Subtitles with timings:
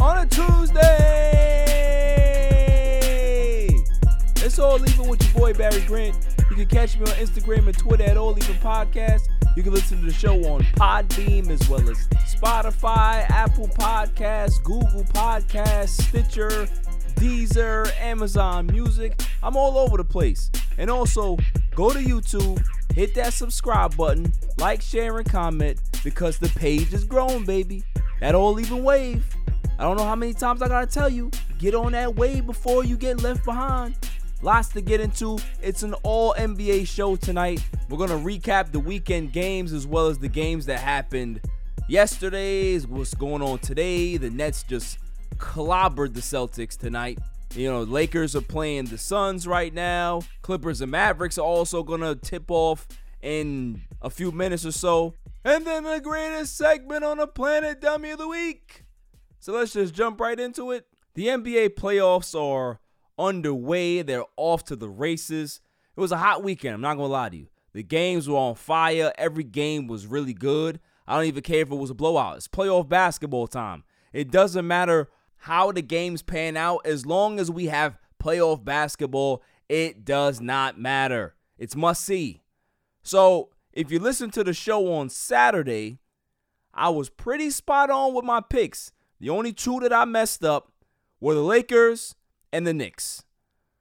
[0.00, 0.76] On a Tuesday.
[4.36, 6.16] It's all even with your boy Barry Grant.
[6.50, 9.22] You can catch me on Instagram and Twitter at All Even Podcast.
[9.56, 15.04] You can listen to the show on Podbean as well as Spotify, Apple Podcasts, Google
[15.14, 16.68] Podcasts, Stitcher,
[17.14, 19.18] Deezer, Amazon Music.
[19.42, 20.50] I'm all over the place.
[20.76, 21.38] And also,
[21.74, 22.62] go to YouTube,
[22.94, 27.82] hit that subscribe button, like, share, and comment because the page is growing, baby.
[28.20, 29.24] That all even wave.
[29.78, 32.84] I don't know how many times I gotta tell you, get on that wave before
[32.84, 33.94] you get left behind.
[34.40, 35.38] Lots to get into.
[35.62, 37.62] It's an all NBA show tonight.
[37.90, 41.42] We're gonna recap the weekend games as well as the games that happened
[41.88, 44.16] yesterday, what's going on today.
[44.16, 44.98] The Nets just
[45.36, 47.18] clobbered the Celtics tonight.
[47.54, 50.22] You know, Lakers are playing the Suns right now.
[50.40, 52.88] Clippers and Mavericks are also gonna tip off
[53.20, 55.14] in a few minutes or so.
[55.44, 58.85] And then the greatest segment on the planet, Dummy of the Week.
[59.46, 60.88] So let's just jump right into it.
[61.14, 62.80] The NBA playoffs are
[63.16, 64.02] underway.
[64.02, 65.60] They're off to the races.
[65.96, 66.74] It was a hot weekend.
[66.74, 67.46] I'm not going to lie to you.
[67.72, 69.12] The games were on fire.
[69.16, 70.80] Every game was really good.
[71.06, 72.38] I don't even care if it was a blowout.
[72.38, 73.84] It's playoff basketball time.
[74.12, 79.44] It doesn't matter how the games pan out as long as we have playoff basketball.
[79.68, 81.36] It does not matter.
[81.56, 82.42] It's must see.
[83.04, 86.00] So, if you listen to the show on Saturday,
[86.74, 88.90] I was pretty spot on with my picks.
[89.20, 90.72] The only two that I messed up
[91.20, 92.14] were the Lakers
[92.52, 93.24] and the Knicks.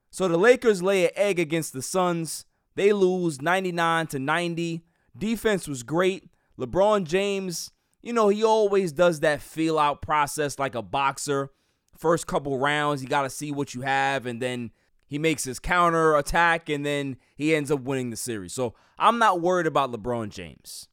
[0.09, 2.45] So the Lakers lay an egg against the Suns.
[2.75, 4.85] They lose 99 to 90.
[5.17, 6.29] Defense was great.
[6.57, 11.51] LeBron James, you know, he always does that feel out process like a boxer.
[11.97, 14.71] First couple rounds, you got to see what you have and then
[15.07, 18.53] he makes his counter attack and then he ends up winning the series.
[18.53, 20.87] So, I'm not worried about LeBron James.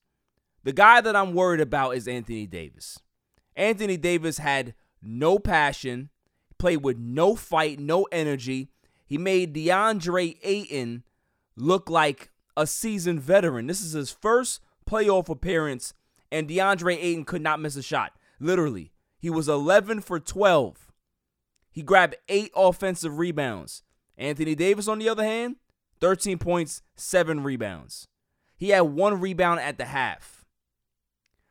[0.65, 2.99] The guy that I'm worried about is Anthony Davis.
[3.57, 6.11] Anthony Davis had no passion,
[6.59, 8.71] played with no fight, no energy.
[9.07, 11.05] He made DeAndre Ayton
[11.57, 13.67] look like a seasoned veteran.
[13.67, 15.95] This is his first playoff appearance,
[16.31, 18.13] and DeAndre Ayton could not miss a shot.
[18.41, 20.93] Literally, he was 11 for 12.
[21.71, 23.83] He grabbed eight offensive rebounds.
[24.19, 25.57] Anthony Davis, on the other hand,
[26.01, 28.09] 13 points, seven rebounds.
[28.57, 30.45] He had one rebound at the half.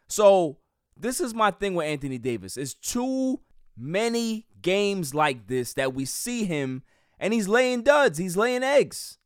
[0.07, 0.57] So
[0.97, 2.57] this is my thing with Anthony Davis.
[2.57, 3.39] It's too
[3.77, 6.83] many games like this that we see him
[7.19, 8.17] and he's laying duds.
[8.17, 9.17] He's laying eggs.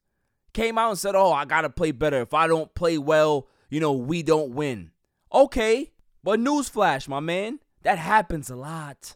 [0.53, 2.21] Came out and said, "Oh, I got to play better.
[2.21, 4.91] If I don't play well, you know, we don't win."
[5.33, 5.91] Okay,
[6.23, 9.15] but newsflash, my man, that happens a lot.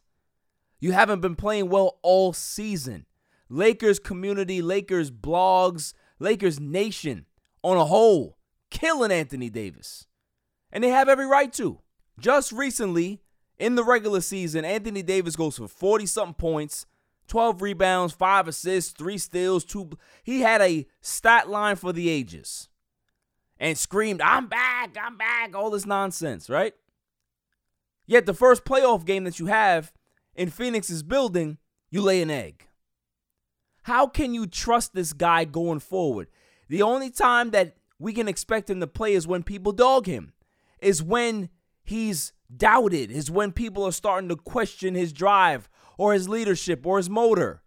[0.79, 3.05] You haven't been playing well all season.
[3.49, 7.25] Lakers community, Lakers blogs, Lakers nation
[7.63, 8.37] on a whole
[8.69, 10.05] killing Anthony Davis.
[10.71, 11.79] And they have every right to.
[12.19, 13.21] Just recently,
[13.57, 16.85] in the regular season, Anthony Davis goes for 40 something points,
[17.27, 19.91] 12 rebounds, 5 assists, 3 steals, 2
[20.23, 22.69] he had a stat line for the ages.
[23.57, 26.73] And screamed, "I'm back, I'm back," all this nonsense, right?
[28.05, 29.93] Yet the first playoff game that you have
[30.33, 31.57] in Phoenix's building,
[31.89, 32.67] you lay an egg.
[33.83, 36.29] How can you trust this guy going forward?
[36.69, 40.33] The only time that we can expect him to play is when people dog him,
[40.79, 41.49] is when
[41.89, 46.97] he's doubted, is when people are starting to question his drive or his leadership or
[46.97, 47.63] his motor.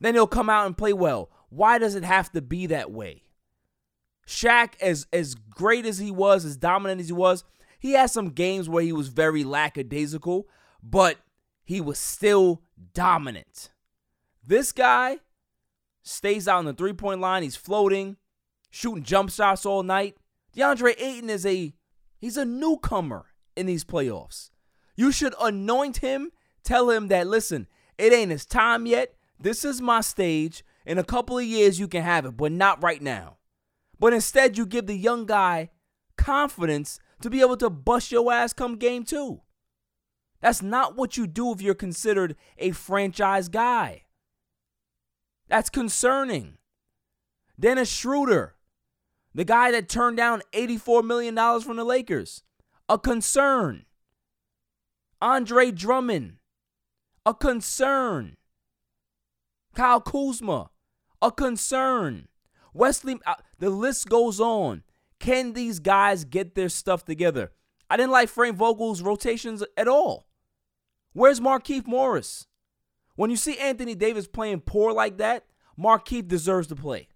[0.00, 1.30] Then he'll come out and play well.
[1.48, 3.22] Why does it have to be that way?
[4.26, 7.44] Shaq, as as great as he was, as dominant as he was,
[7.78, 10.48] he had some games where he was very lackadaisical,
[10.82, 11.18] but
[11.62, 12.62] he was still
[12.92, 13.70] dominant.
[14.44, 15.18] This guy
[16.02, 17.42] stays out on the three point line.
[17.42, 18.16] He's floating,
[18.70, 20.16] shooting jump shots all night.
[20.56, 21.72] DeAndre Ayton is a
[22.18, 24.50] he's a newcomer in these playoffs.
[24.94, 26.30] You should anoint him,
[26.62, 27.66] tell him that listen,
[27.98, 29.14] it ain't his time yet.
[29.38, 30.64] This is my stage.
[30.84, 33.38] In a couple of years you can have it, but not right now.
[33.98, 35.70] But instead you give the young guy
[36.16, 39.40] confidence to be able to bust your ass come game 2.
[40.40, 44.04] That's not what you do if you're considered a franchise guy.
[45.48, 46.58] That's concerning.
[47.58, 48.54] Dennis Schroeder,
[49.34, 52.42] the guy that turned down $84 million from the Lakers,
[52.88, 53.84] a concern.
[55.20, 56.36] Andre Drummond,
[57.24, 58.36] a concern.
[59.74, 60.70] Kyle Kuzma,
[61.20, 62.28] a concern.
[62.72, 64.82] Wesley, uh, the list goes on.
[65.18, 67.52] Can these guys get their stuff together?
[67.88, 70.28] I didn't like Frank Vogel's rotations at all.
[71.12, 72.46] Where's Markieff Morris?
[73.14, 75.46] When you see Anthony Davis playing poor like that,
[75.78, 77.08] Markieff deserves to play.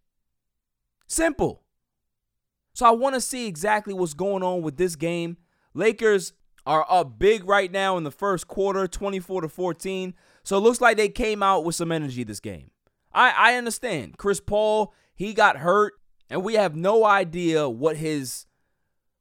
[1.06, 1.62] Simple.
[2.73, 5.37] So I want to see exactly what's going on with this game.
[5.75, 6.32] Lakers
[6.67, 10.14] are up big right now in the first quarter, 24 to 14.
[10.43, 12.70] So it looks like they came out with some energy this game.
[13.12, 14.19] I, I understand.
[14.19, 15.94] Chris Paul, he got hurt,
[16.28, 18.46] and we have no idea what his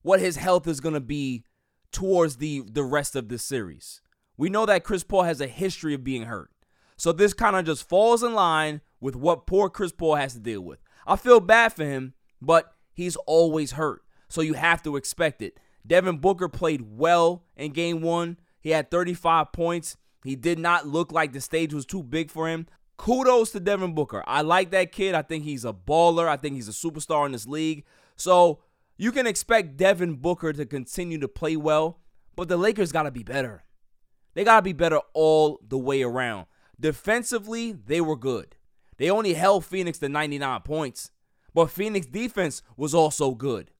[0.01, 1.43] what his health is gonna be
[1.91, 4.01] towards the the rest of this series.
[4.37, 6.51] We know that Chris Paul has a history of being hurt.
[6.95, 10.39] So this kind of just falls in line with what poor Chris Paul has to
[10.39, 10.79] deal with.
[11.07, 14.01] I feel bad for him, but he's always hurt.
[14.27, 15.59] So you have to expect it.
[15.85, 18.37] Devin Booker played well in game one.
[18.61, 19.97] He had 35 points.
[20.23, 22.67] He did not look like the stage was too big for him.
[22.97, 24.23] Kudos to Devin Booker.
[24.27, 25.15] I like that kid.
[25.15, 26.27] I think he's a baller.
[26.27, 27.85] I think he's a superstar in this league.
[28.17, 28.59] So
[28.97, 31.99] you can expect Devin Booker to continue to play well,
[32.35, 33.63] but the Lakers got to be better.
[34.33, 36.47] They got to be better all the way around.
[36.77, 38.57] Defensively, they were good.
[38.97, 41.11] They only held Phoenix to 99 points,
[41.53, 43.71] but Phoenix defense was also good.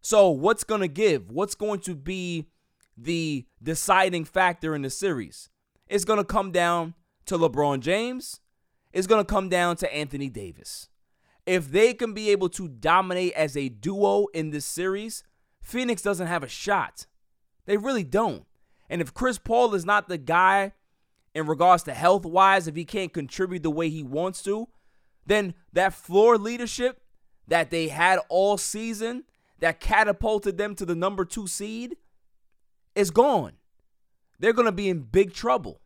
[0.00, 1.30] So, what's going to give?
[1.30, 2.46] What's going to be
[2.96, 5.48] the deciding factor in the series?
[5.88, 6.94] It's going to come down
[7.26, 8.40] to LeBron James.
[8.92, 10.88] It's going to come down to Anthony Davis.
[11.46, 15.24] If they can be able to dominate as a duo in this series,
[15.62, 17.06] Phoenix doesn't have a shot.
[17.66, 18.44] They really don't.
[18.90, 20.72] And if Chris Paul is not the guy
[21.34, 24.68] in regards to health wise, if he can't contribute the way he wants to,
[25.26, 27.02] then that floor leadership
[27.46, 29.24] that they had all season
[29.60, 31.96] that catapulted them to the number two seed
[32.94, 33.52] is gone.
[34.38, 35.80] They're going to be in big trouble.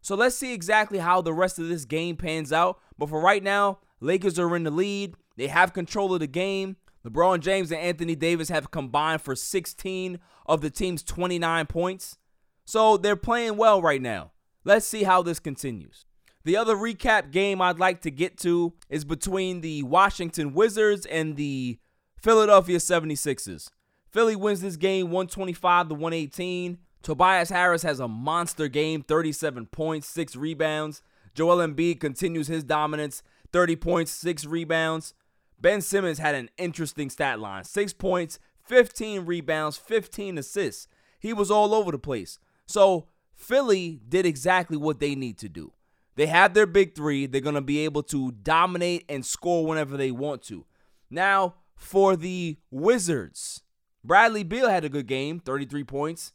[0.00, 2.80] So let's see exactly how the rest of this game pans out.
[2.96, 5.14] But for right now, Lakers are in the lead.
[5.36, 6.76] They have control of the game.
[7.06, 12.18] LeBron James and Anthony Davis have combined for 16 of the team's 29 points.
[12.64, 14.32] So they're playing well right now.
[14.64, 16.04] Let's see how this continues.
[16.44, 21.36] The other recap game I'd like to get to is between the Washington Wizards and
[21.36, 21.78] the
[22.20, 23.70] Philadelphia 76ers.
[24.10, 26.78] Philly wins this game 125 to 118.
[27.02, 31.02] Tobias Harris has a monster game, 37 points, 6 rebounds.
[31.34, 33.22] Joel Embiid continues his dominance,
[33.52, 35.14] 30 points, 6 rebounds.
[35.60, 40.88] Ben Simmons had an interesting stat line 6 points, 15 rebounds, 15 assists.
[41.20, 42.38] He was all over the place.
[42.66, 45.72] So, Philly did exactly what they need to do.
[46.16, 47.26] They have their big three.
[47.26, 50.64] They're going to be able to dominate and score whenever they want to.
[51.10, 53.62] Now, for the Wizards,
[54.04, 56.32] Bradley Beal had a good game 33 points,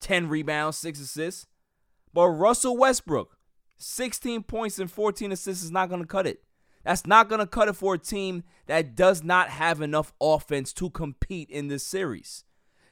[0.00, 1.46] 10 rebounds, 6 assists.
[2.14, 3.36] But Russell Westbrook,
[3.76, 6.42] 16 points and 14 assists is not going to cut it.
[6.84, 10.72] That's not going to cut it for a team that does not have enough offense
[10.74, 12.44] to compete in this series.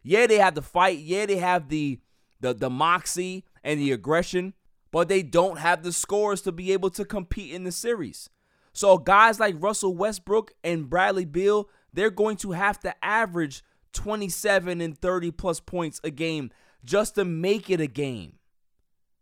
[0.02, 0.98] Yeah, they have the fight.
[0.98, 2.00] Yeah, they have the
[2.40, 4.52] the, the moxie and the aggression,
[4.90, 8.28] but they don't have the scores to be able to compete in the series.
[8.74, 14.80] So guys like Russell Westbrook and Bradley Beal, they're going to have to average 27
[14.80, 16.50] and 30 plus points a game
[16.84, 18.34] just to make it a game.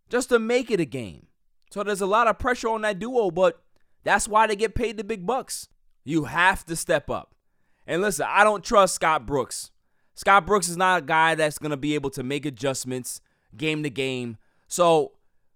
[0.08, 1.26] Just to make it a game.
[1.70, 3.62] So there's a lot of pressure on that duo, but
[4.04, 5.68] that's why they get paid the big bucks.
[6.04, 7.34] You have to step up.
[7.86, 9.70] And listen, I don't trust Scott Brooks.
[10.14, 13.20] Scott Brooks is not a guy that's going to be able to make adjustments
[13.56, 14.36] game to game.
[14.68, 15.12] So,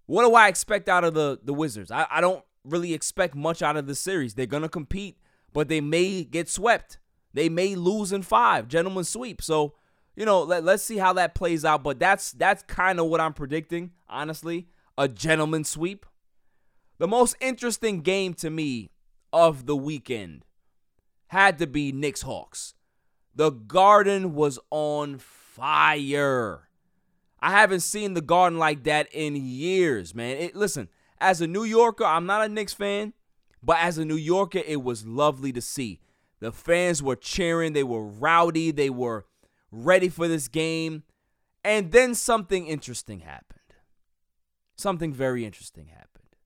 [0.06, 1.90] what do I expect out of the, the Wizards?
[1.90, 4.34] I, I don't really expect much out of the series.
[4.34, 5.18] They're going to compete,
[5.52, 6.98] but they may get swept.
[7.36, 9.42] They may lose in five, gentlemen sweep.
[9.42, 9.74] So,
[10.16, 11.84] you know, let, let's see how that plays out.
[11.84, 14.68] But that's that's kind of what I'm predicting, honestly.
[14.96, 16.06] A gentleman sweep.
[16.96, 18.90] The most interesting game to me
[19.34, 20.46] of the weekend
[21.26, 22.72] had to be Knicks Hawks.
[23.34, 26.70] The Garden was on fire.
[27.38, 30.38] I haven't seen the Garden like that in years, man.
[30.38, 30.88] It, listen,
[31.20, 33.12] as a New Yorker, I'm not a Knicks fan,
[33.62, 36.00] but as a New Yorker, it was lovely to see.
[36.40, 39.26] The fans were cheering, they were rowdy, they were
[39.70, 41.02] ready for this game.
[41.64, 43.60] And then something interesting happened.
[44.76, 46.36] Something very interesting happened.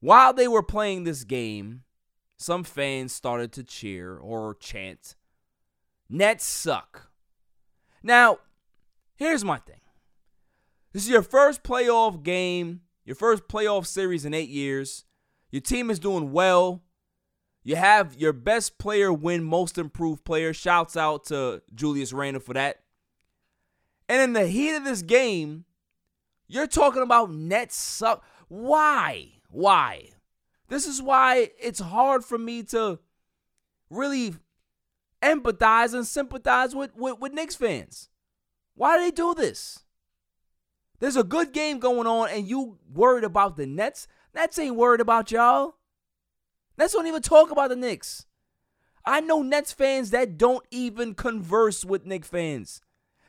[0.00, 1.82] While they were playing this game,
[2.36, 5.14] some fans started to cheer or chant,
[6.08, 7.10] Nets suck.
[8.02, 8.38] Now,
[9.14, 9.80] here's my thing.
[10.92, 15.04] This is your first playoff game, your first playoff series in eight years.
[15.50, 16.82] Your team is doing well.
[17.64, 20.52] You have your best player win most improved player.
[20.52, 22.80] Shouts out to Julius Randle for that.
[24.08, 25.64] And in the heat of this game,
[26.48, 28.24] you're talking about Nets suck.
[28.48, 29.28] Why?
[29.48, 30.10] Why?
[30.68, 32.98] This is why it's hard for me to
[33.90, 34.34] really
[35.22, 38.08] empathize and sympathize with, with, with Knicks fans.
[38.74, 39.84] Why do they do this?
[40.98, 44.06] There's a good game going on, and you worried about the Nets?
[44.34, 45.74] Nets ain't worried about y'all.
[46.78, 48.26] Nets don't even talk about the Knicks.
[49.04, 52.80] I know Nets fans that don't even converse with Knicks fans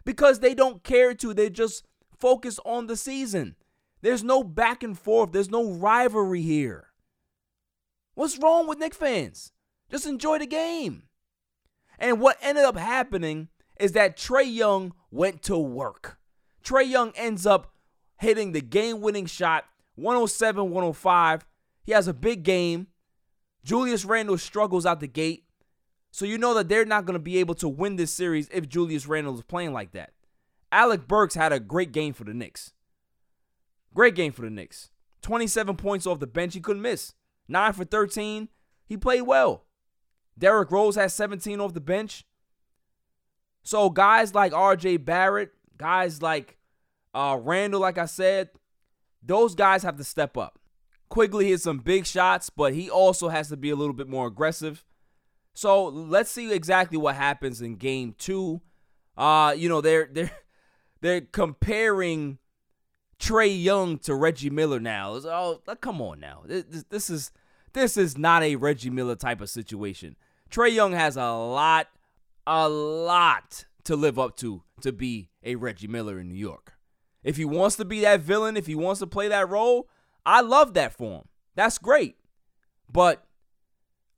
[0.05, 1.33] because they don't care to.
[1.33, 1.85] They just
[2.19, 3.55] focus on the season.
[4.01, 5.31] There's no back and forth.
[5.31, 6.89] There's no rivalry here.
[8.15, 9.51] What's wrong with Knicks fans?
[9.89, 11.03] Just enjoy the game.
[11.97, 16.17] And what ended up happening is that Trae Young went to work.
[16.63, 17.73] Trae Young ends up
[18.17, 21.45] hitting the game winning shot 107 105.
[21.83, 22.87] He has a big game.
[23.63, 25.45] Julius Randle struggles out the gate.
[26.11, 28.69] So you know that they're not going to be able to win this series if
[28.69, 30.11] Julius Randle is playing like that.
[30.71, 32.73] Alec Burks had a great game for the Knicks.
[33.93, 34.89] Great game for the Knicks.
[35.21, 36.53] 27 points off the bench.
[36.53, 37.13] He couldn't miss.
[37.47, 38.49] 9 for 13.
[38.85, 39.65] He played well.
[40.37, 42.25] Derrick Rose has 17 off the bench.
[43.63, 46.57] So guys like RJ Barrett, guys like
[47.13, 48.49] uh, Randle, like I said,
[49.21, 50.59] those guys have to step up.
[51.13, 54.25] Quickley hit some big shots, but he also has to be a little bit more
[54.25, 54.83] aggressive.
[55.53, 58.61] So let's see exactly what happens in game two.
[59.15, 60.31] Uh, you know, they're they're
[61.01, 62.39] they're comparing
[63.19, 65.11] Trae Young to Reggie Miller now.
[65.13, 66.41] Oh, come on now.
[66.47, 67.31] This, this is
[67.73, 70.15] this is not a Reggie Miller type of situation.
[70.49, 71.89] Trae Young has a lot,
[72.47, 76.73] a lot to live up to to be a Reggie Miller in New York.
[77.23, 79.87] If he wants to be that villain, if he wants to play that role,
[80.25, 81.27] I love that for him.
[81.55, 82.15] That's great.
[82.91, 83.25] But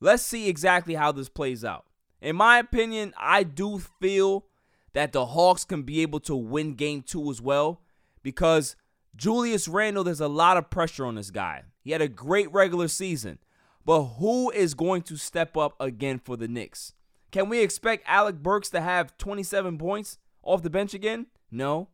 [0.00, 1.84] let's see exactly how this plays out.
[2.20, 4.46] In my opinion, I do feel
[4.92, 7.82] that the Hawks can be able to win game two as well
[8.22, 8.76] because
[9.14, 11.62] Julius Randle, there's a lot of pressure on this guy.
[11.82, 13.38] He had a great regular season.
[13.84, 16.92] But who is going to step up again for the Knicks?
[17.30, 21.26] Can we expect Alec Burks to have 27 points off the bench again?
[21.50, 21.88] No.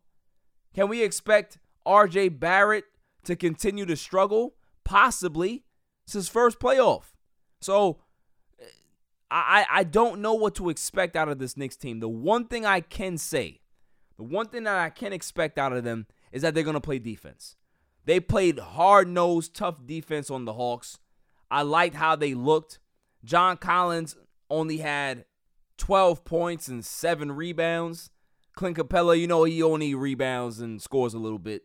[0.73, 2.85] Can we expect RJ Barrett
[3.23, 4.55] to continue to struggle?
[4.83, 5.63] Possibly.
[6.11, 7.13] His first playoff.
[7.61, 7.99] So
[9.31, 11.99] I, I don't know what to expect out of this Knicks team.
[11.99, 13.61] The one thing I can say,
[14.17, 16.81] the one thing that I can expect out of them is that they're going to
[16.81, 17.55] play defense.
[18.05, 20.99] They played hard nosed, tough defense on the Hawks.
[21.49, 22.79] I liked how they looked.
[23.23, 24.15] John Collins
[24.49, 25.25] only had
[25.77, 28.11] 12 points and seven rebounds.
[28.55, 31.63] Clint Capela, you know, he only rebounds and scores a little bit.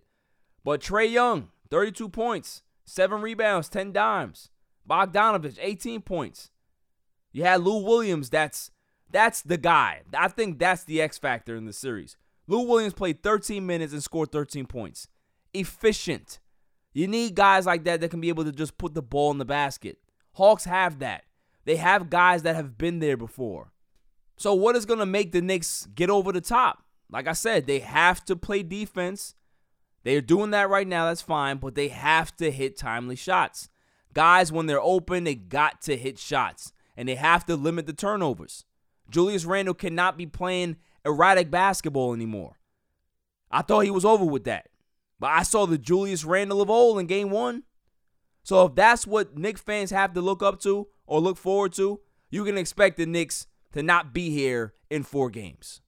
[0.68, 4.50] But Trae Young, 32 points, seven rebounds, 10 dimes.
[4.86, 6.50] Bogdanovic, 18 points.
[7.32, 8.70] You had Lou Williams, that's
[9.10, 10.02] that's the guy.
[10.12, 12.18] I think that's the X factor in the series.
[12.46, 15.08] Lou Williams played 13 minutes and scored 13 points.
[15.54, 16.38] Efficient.
[16.92, 19.38] You need guys like that that can be able to just put the ball in
[19.38, 19.96] the basket.
[20.32, 21.24] Hawks have that.
[21.64, 23.72] They have guys that have been there before.
[24.36, 26.82] So, what is going to make the Knicks get over the top?
[27.10, 29.34] Like I said, they have to play defense.
[30.04, 31.06] They're doing that right now.
[31.06, 31.58] That's fine.
[31.58, 33.68] But they have to hit timely shots.
[34.14, 36.72] Guys, when they're open, they got to hit shots.
[36.96, 38.64] And they have to limit the turnovers.
[39.10, 42.58] Julius Randle cannot be playing erratic basketball anymore.
[43.50, 44.68] I thought he was over with that.
[45.20, 47.64] But I saw the Julius Randle of old in game one.
[48.42, 52.00] So if that's what Knicks fans have to look up to or look forward to,
[52.30, 55.80] you can expect the Knicks to not be here in four games.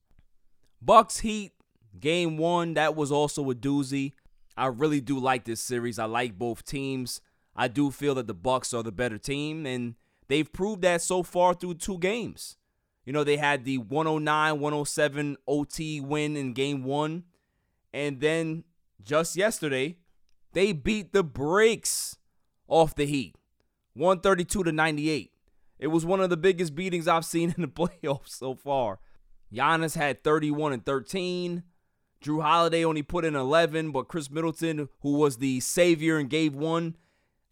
[0.83, 1.53] Bucks Heat,
[1.99, 4.13] game one, that was also a doozy.
[4.57, 5.99] I really do like this series.
[5.99, 7.21] I like both teams.
[7.57, 9.95] I do feel that the Bucks are the better team, and
[10.29, 12.57] they've proved that so far through two games.
[13.05, 17.25] You know, they had the 109 107 OT win in game one.
[17.93, 18.65] And then
[19.03, 19.97] just yesterday,
[20.53, 22.19] they beat the brakes
[22.69, 23.37] off the Heat
[23.95, 25.33] 132 to 98.
[25.79, 29.01] It was one of the biggest beatings I've seen in the playoffs so far.
[29.53, 31.65] Giannis had 31 and 13.
[32.23, 36.55] Jrue Holiday only put in 11, but Khris Middleton, who was the savior and gave
[36.55, 36.97] one,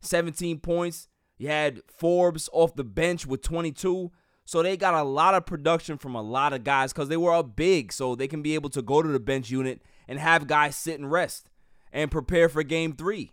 [0.00, 1.08] 17 points.
[1.38, 4.10] You had Forbes off the bench with 22.
[4.44, 7.34] So they got a lot of production from a lot of guys because they were
[7.34, 7.92] up big.
[7.92, 10.98] So they can be able to go to the bench unit and have guys sit
[10.98, 11.50] and rest
[11.92, 13.32] and prepare for game three.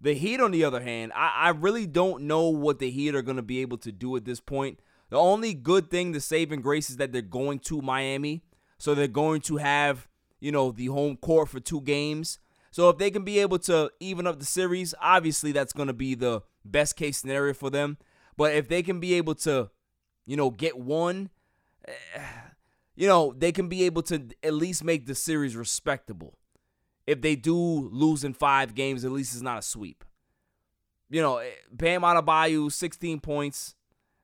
[0.00, 3.22] The Heat, on the other hand, I, I really don't know what the Heat are
[3.22, 4.80] going to be able to do at this point.
[5.10, 8.42] The only good thing, the saving grace, is that they're going to Miami.
[8.78, 10.08] So they're going to have,
[10.42, 12.38] you know, the home court for two games.
[12.70, 15.94] So if they can be able to even up the series, obviously that's going to
[15.94, 17.96] be the best case scenario for them.
[18.36, 19.70] But if they can be able to
[20.26, 21.30] you know, get one,
[22.94, 26.38] you know, they can be able to at least make the series respectable.
[27.06, 30.04] If they do lose in five games, at least it's not a sweep.
[31.10, 33.74] You know, eh, Bam Adebayo, 16 points.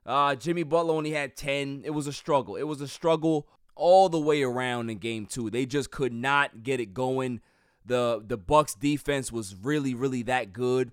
[0.06, 1.82] Uh, Jimmy Butler only had 10.
[1.84, 2.56] It was a struggle.
[2.56, 3.48] It was a struggle
[3.78, 5.48] all the way around in game two.
[5.48, 7.40] They just could not get it going.
[7.86, 10.92] The the Bucks defense was really, really that good.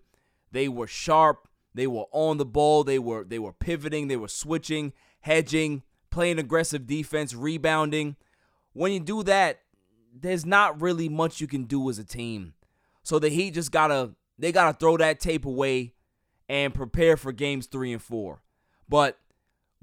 [0.51, 1.49] They were sharp.
[1.73, 2.85] They were on the ball.
[2.85, 4.07] They were they were pivoting.
[4.07, 8.15] They were switching, hedging, playing aggressive defense, rebounding.
[8.71, 9.59] When you do that,
[10.13, 12.53] there's not really much you can do as a team.
[13.03, 15.93] So the Heat just gotta they gotta throw that tape away
[16.47, 18.41] and prepare for games three and four.
[18.87, 19.17] But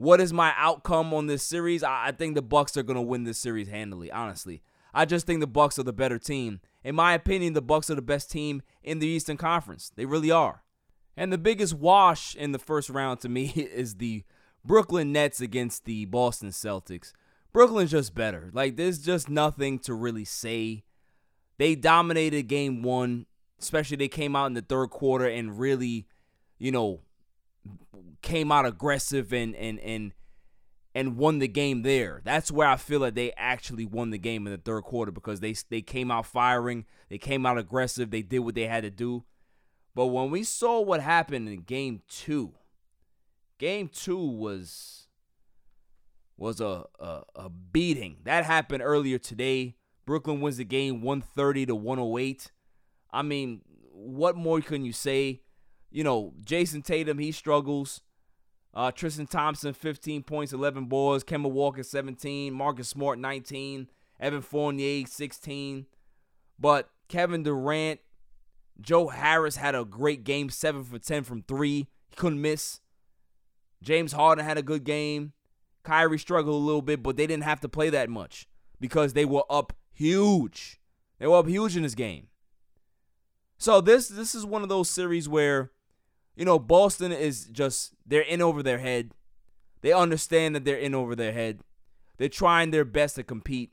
[0.02, 1.84] what is my outcome on this series?
[1.84, 4.10] I, I think the Bucks are gonna win this series handily.
[4.10, 4.60] Honestly,
[4.92, 6.60] I just think the Bucks are the better team.
[6.82, 9.92] In my opinion, the Bucks are the best team in the Eastern Conference.
[9.94, 10.64] They really are.
[11.16, 14.24] And the biggest wash in the first round to me is the
[14.64, 17.12] Brooklyn Nets against the Boston Celtics.
[17.52, 18.50] Brooklyn's just better.
[18.52, 20.82] Like, there's just nothing to really say.
[21.58, 23.26] They dominated game one,
[23.60, 26.08] especially they came out in the third quarter and really,
[26.58, 27.02] you know,
[28.22, 30.12] came out aggressive and and and
[30.94, 32.20] and won the game there.
[32.24, 35.40] That's where I feel that they actually won the game in the third quarter because
[35.40, 38.90] they they came out firing, they came out aggressive, they did what they had to
[38.90, 39.24] do.
[39.94, 42.54] But when we saw what happened in game two,
[43.58, 45.08] game two was
[46.36, 48.16] was a, a, a beating.
[48.24, 49.76] That happened earlier today.
[50.04, 52.50] Brooklyn wins the game 130 to 108.
[53.12, 53.60] I mean,
[53.92, 55.41] what more can you say?
[55.92, 58.00] You know, Jayson Tatum, he struggles.
[58.74, 61.22] Uh, Tristan Thompson, 15 points, 11 boards.
[61.22, 62.52] Kemba Walker, 17.
[62.52, 63.88] Marcus Smart, 19.
[64.18, 65.86] Evan Fournier, 16.
[66.58, 68.00] But Kevin Durant,
[68.80, 71.86] Joe Harris had a great game, 7 for 10 from 3.
[72.08, 72.80] He couldn't miss.
[73.82, 75.32] James Harden had a good game.
[75.82, 78.46] Kyrie struggled a little bit, but they didn't have to play that much
[78.80, 80.80] because they were up huge.
[81.18, 82.28] They were up huge in this game.
[83.58, 85.71] So this this is one of those series where,
[86.36, 89.12] you know, Boston is just they're in over their head.
[89.82, 91.60] They understand that they're in over their head.
[92.18, 93.72] They're trying their best to compete,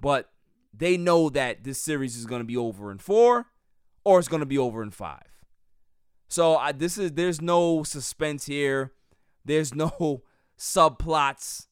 [0.00, 0.30] but
[0.72, 3.46] they know that this series is going to be over in four
[4.04, 5.22] or it's going to be over in five.
[6.28, 8.92] So I, this is there's no suspense here.
[9.44, 10.22] There's no
[10.58, 11.66] subplots.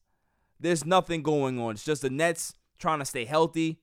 [0.59, 1.71] There's nothing going on.
[1.71, 3.79] It's just the Nets trying to stay healthy,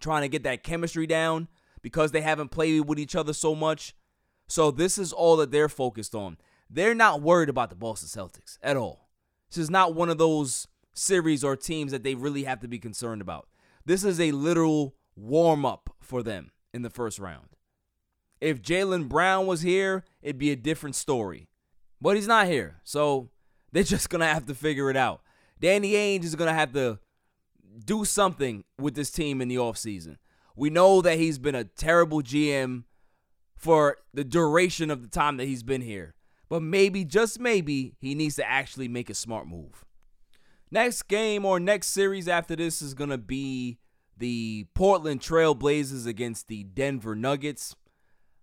[0.00, 1.48] trying to get that chemistry down
[1.82, 3.94] because they haven't played with each other so much.
[4.48, 6.38] So this is all that they're focused on.
[6.70, 9.08] They're not worried about the Boston Celtics at all.
[9.48, 12.78] This is not one of those series or teams that they really have to be
[12.78, 13.48] concerned about.
[13.84, 17.48] This is a literal warm up for them in the first round.
[18.40, 21.48] If Jaylen Brown was here, it'd be a different story.
[22.00, 22.80] But he's not here.
[22.84, 23.30] So
[23.72, 25.22] they're just going to have to figure it out.
[25.60, 26.98] Danny Ainge is going to have to
[27.84, 30.16] do something with this team in the offseason.
[30.54, 32.84] We know that he's been a terrible GM
[33.58, 36.14] for the duration of the time that he's been here.
[36.48, 39.84] But maybe, just maybe, he needs to actually make a smart move.
[40.70, 43.78] Next game or next series after this is going to be
[44.16, 47.74] the Portland Trail Blazers against the Denver Nuggets.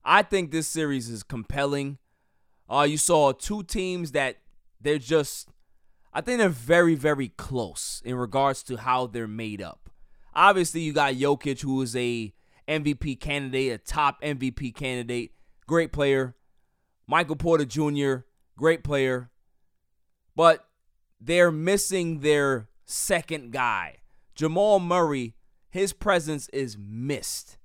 [0.04, 1.97] I think this series is compelling.
[2.69, 4.38] Uh, you saw two teams that
[4.80, 5.49] they're just,
[6.13, 9.89] I think they're very, very close in regards to how they're made up.
[10.34, 12.34] Obviously, you got Jokic, who is a
[12.67, 15.32] MVP candidate, a top MVP candidate,
[15.67, 16.36] great player.
[17.08, 18.25] Michael Porter Jr.,
[18.58, 19.30] great player.
[20.36, 20.67] But
[21.19, 23.97] they're missing their second guy.
[24.34, 25.36] Jamal Murray,
[25.69, 27.58] his presence is missed.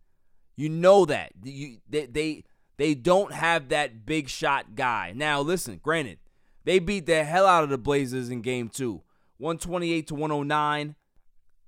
[0.56, 1.32] You know that.
[1.42, 2.44] You, they, they
[2.76, 5.12] they don't have that big shot guy.
[5.14, 6.18] Now, listen, granted,
[6.64, 9.02] they beat the hell out of the Blazers in game two.
[9.38, 10.96] 128 to 109.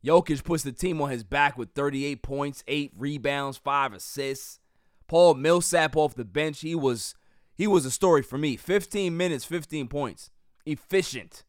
[0.05, 4.59] Jokic puts the team on his back with 38 points, 8 rebounds, 5 assists.
[5.07, 7.15] Paul Millsap off the bench, he was
[7.55, 8.57] he was a story for me.
[8.57, 10.31] 15 minutes, 15 points.
[10.65, 11.45] Efficient.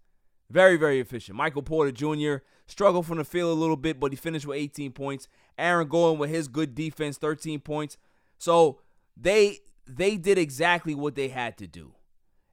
[0.49, 1.37] Very, very efficient.
[1.37, 2.43] Michael Porter Jr.
[2.67, 5.27] struggled from the field a little bit, but he finished with 18 points.
[5.57, 7.97] Aaron Gordon with his good defense, 13 points.
[8.37, 8.79] So
[9.15, 11.93] they they did exactly what they had to do.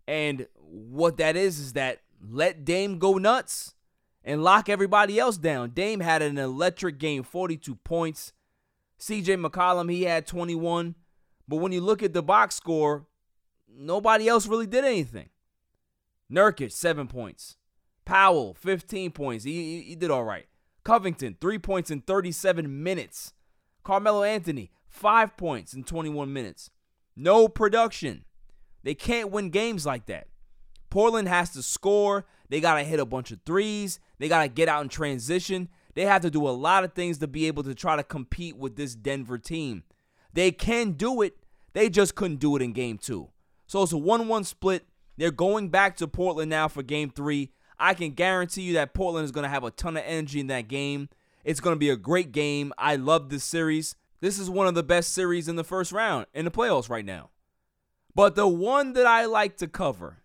[0.07, 3.75] And what that is is that let Dame go nuts
[4.25, 5.71] and lock everybody else down.
[5.71, 8.33] Dame had an electric game, 42 points.
[8.99, 10.95] CJ McCollum, he had 21.
[11.49, 13.07] But when you look at the box score,
[13.69, 15.31] nobody else really did anything.
[16.31, 17.57] Nurkic, seven points.
[18.05, 19.45] Powell, 15 points.
[19.45, 20.47] He, he, he did all right.
[20.85, 23.33] Covington, three points in 37 minutes.
[23.83, 26.71] Carmelo Anthony, five points in 21 minutes.
[27.17, 28.25] No production.
[28.83, 30.29] They can't win games like that.
[30.89, 32.27] Portland has to score.
[32.49, 34.01] They got to hit a bunch of threes.
[34.21, 35.69] They got to get out in transition.
[35.95, 38.57] They have to do a lot of things to be able to try to compete
[38.57, 39.83] with this Denver team.
[40.33, 41.37] They can do it.
[41.73, 43.31] They just couldn't do it in game two.
[43.67, 44.87] So it's a 1 1 split.
[45.17, 47.51] They're going back to Portland now for game three.
[47.79, 50.49] I can guarantee you that Portland is going to have a ton of energy in
[50.49, 51.09] that game.
[51.43, 52.75] It's going to be a great game.
[52.77, 53.97] I love this series.
[54.21, 57.05] This is one of the best series in the first round in the playoffs right
[57.05, 57.31] now.
[58.15, 60.19] But the one that I like to cover,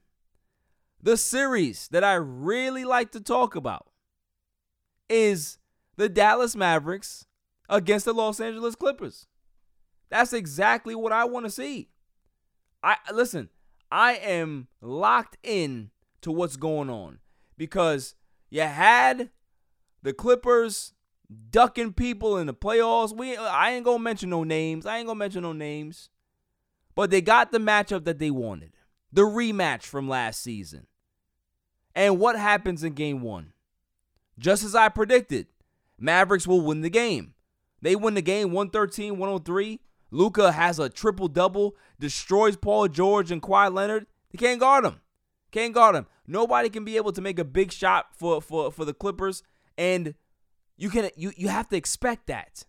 [1.06, 3.88] the series that I really like to talk about,
[5.08, 5.60] is
[5.98, 7.28] the Dallas Mavericks
[7.70, 9.28] against the Los Angeles Clippers.
[10.10, 11.90] That's exactly what I want to see.
[12.82, 13.50] I listen,
[13.92, 15.92] I am locked in
[16.22, 17.20] to what's going on
[17.56, 18.16] because
[18.50, 19.30] you had
[20.02, 20.94] the Clippers
[21.52, 23.16] ducking people in the playoffs.
[23.16, 24.88] We I ain't gonna mention no names.
[24.88, 26.10] I ain't gonna mention no names.
[26.96, 28.72] But they got the matchup that they wanted.
[29.14, 30.88] The rematch from last season.
[31.96, 33.54] And what happens in game one?
[34.38, 35.48] Just as I predicted,
[35.98, 37.34] Mavericks will win the game.
[37.82, 39.80] They win the game 113 103.
[40.12, 44.08] Luka has a triple double, destroys Paul George and Kawhi Leonard.
[44.32, 45.02] They can't guard him.
[45.52, 46.08] Can't guard him.
[46.28, 49.44] Nobody can be able to make a big shot for for for the Clippers,
[49.78, 50.16] and
[50.78, 52.66] you can you you have to expect that.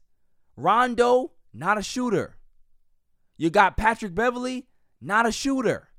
[0.56, 2.36] Rondo, not a shooter.
[3.36, 4.66] You got Patrick Beverley
[5.00, 5.90] not a shooter.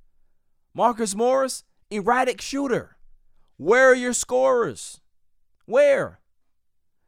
[0.73, 2.96] Marcus Morris, erratic shooter.
[3.57, 5.01] Where are your scorers?
[5.65, 6.19] Where?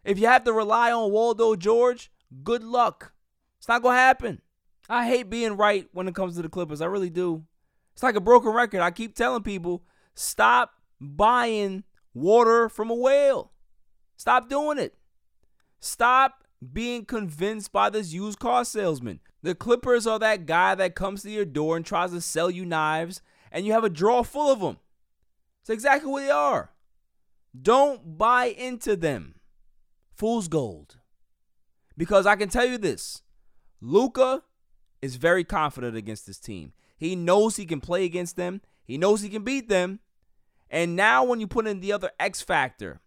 [0.03, 2.11] If you have to rely on Waldo George,
[2.43, 3.13] good luck.
[3.59, 4.41] It's not going to happen.
[4.89, 6.81] I hate being right when it comes to the Clippers.
[6.81, 7.43] I really do.
[7.93, 8.81] It's like a broken record.
[8.81, 9.83] I keep telling people
[10.15, 11.83] stop buying
[12.13, 13.51] water from a whale.
[14.17, 14.95] Stop doing it.
[15.79, 19.19] Stop being convinced by this used car salesman.
[19.43, 22.65] The Clippers are that guy that comes to your door and tries to sell you
[22.65, 24.77] knives, and you have a drawer full of them.
[25.69, 26.71] It's exactly what they are.
[27.61, 29.35] Don't buy into them.
[30.15, 30.97] Fool's gold.
[31.95, 33.21] Because I can tell you this
[33.79, 34.41] Luka
[34.99, 36.73] is very confident against this team.
[36.97, 39.99] He knows he can play against them, he knows he can beat them.
[40.71, 43.01] And now, when you put in the other X factor,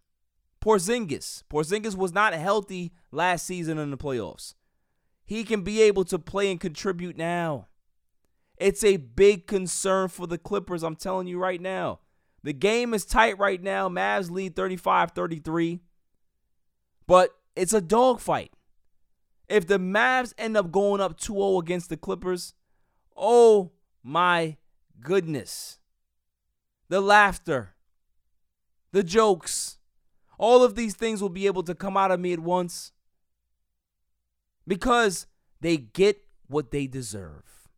[0.61, 4.55] Porzingis, Porzingis was not healthy last season in the playoffs.
[5.25, 7.67] He can be able to play and contribute now.
[8.57, 11.99] It's a big concern for the Clippers, I'm telling you right now.
[12.43, 13.89] The game is tight right now.
[13.89, 15.81] Mavs lead 35 33.
[17.07, 18.53] But it's a dogfight.
[19.49, 22.55] If the Mavs end up going up 2 0 against the Clippers,
[23.17, 24.57] oh my
[25.01, 25.79] goodness.
[26.89, 27.75] The laughter,
[28.93, 29.79] the jokes,
[30.39, 32.93] all of these things will be able to come out of me at once
[34.67, 35.27] because
[35.61, 37.69] they get what they deserve.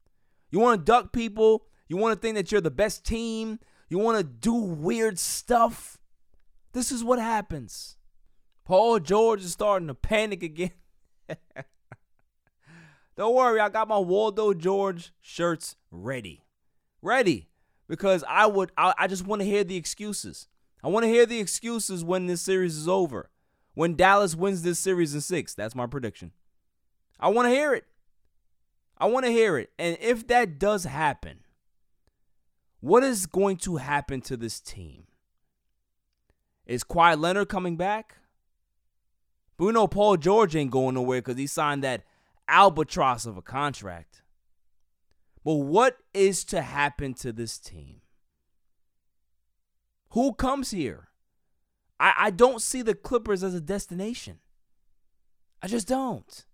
[0.51, 3.99] You want to duck people, you want to think that you're the best team, you
[3.99, 5.99] want to do weird stuff.
[6.73, 7.97] This is what happens.
[8.65, 10.73] Paul George is starting to panic again.
[13.17, 16.45] Don't worry, I got my Waldo George shirts ready.
[17.03, 17.49] Ready.
[17.87, 20.49] Because I would I, I just want to hear the excuses.
[20.83, 23.31] I want to hear the excuses when this series is over.
[23.75, 25.55] When Dallas wins this series in 6.
[25.55, 26.33] That's my prediction.
[27.21, 27.85] I want to hear it.
[28.99, 29.71] I want to hear it.
[29.79, 31.44] And if that does happen,
[32.85, 35.05] what is going to happen to this team?
[36.67, 38.17] Is Kawhi Leonard coming back?
[39.57, 42.03] But we know Paul George ain't going nowhere because he signed that
[42.47, 44.21] albatross of a contract.
[45.43, 48.03] But what is to happen to this team?
[50.11, 51.09] Who comes here?
[51.99, 54.41] I, I don't see the Clippers as a destination.
[55.63, 56.45] I just don't.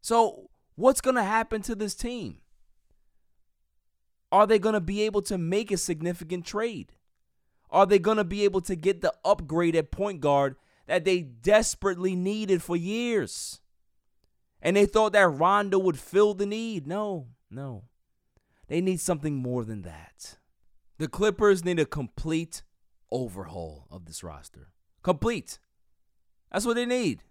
[0.00, 2.38] So, what's going to happen to this team?
[4.32, 6.92] Are they going to be able to make a significant trade?
[7.70, 11.20] Are they going to be able to get the upgrade at point guard that they
[11.20, 13.60] desperately needed for years?
[14.62, 16.86] And they thought that Rondo would fill the need.
[16.86, 17.84] No, no.
[18.68, 20.38] They need something more than that.
[20.98, 22.62] The Clippers need a complete
[23.10, 24.72] overhaul of this roster.
[25.02, 25.58] Complete.
[26.50, 27.22] That's what they need.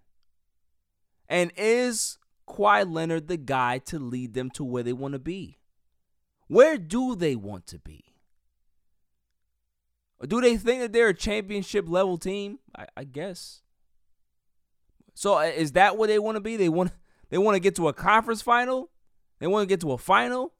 [1.27, 5.57] And is Kawhi Leonard the guy to lead them to where they want to be?
[6.47, 8.03] Where do they want to be?
[10.19, 12.59] Or do they think that they're a championship level team?
[12.77, 13.61] I, I guess.
[15.13, 16.57] So uh, is that what they want to be?
[16.57, 16.91] They want
[17.29, 18.91] they want to get to a conference final?
[19.39, 20.53] They want to get to a final?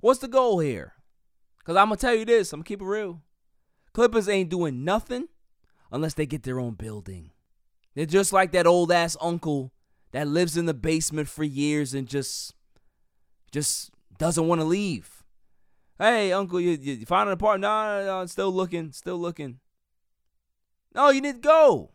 [0.00, 0.94] What's the goal here?
[1.64, 3.22] Cause I'm gonna tell you this, I'm gonna keep it real.
[3.92, 5.28] Clippers ain't doing nothing
[5.92, 7.30] unless they get their own building.
[7.94, 9.72] They're just like that old ass uncle
[10.12, 12.54] that lives in the basement for years and just
[13.52, 15.21] just doesn't want to leave.
[15.98, 17.62] Hey, uncle, you, you found an apartment?
[17.62, 19.60] No, no, no, still looking, still looking.
[20.94, 21.90] No, you need to go.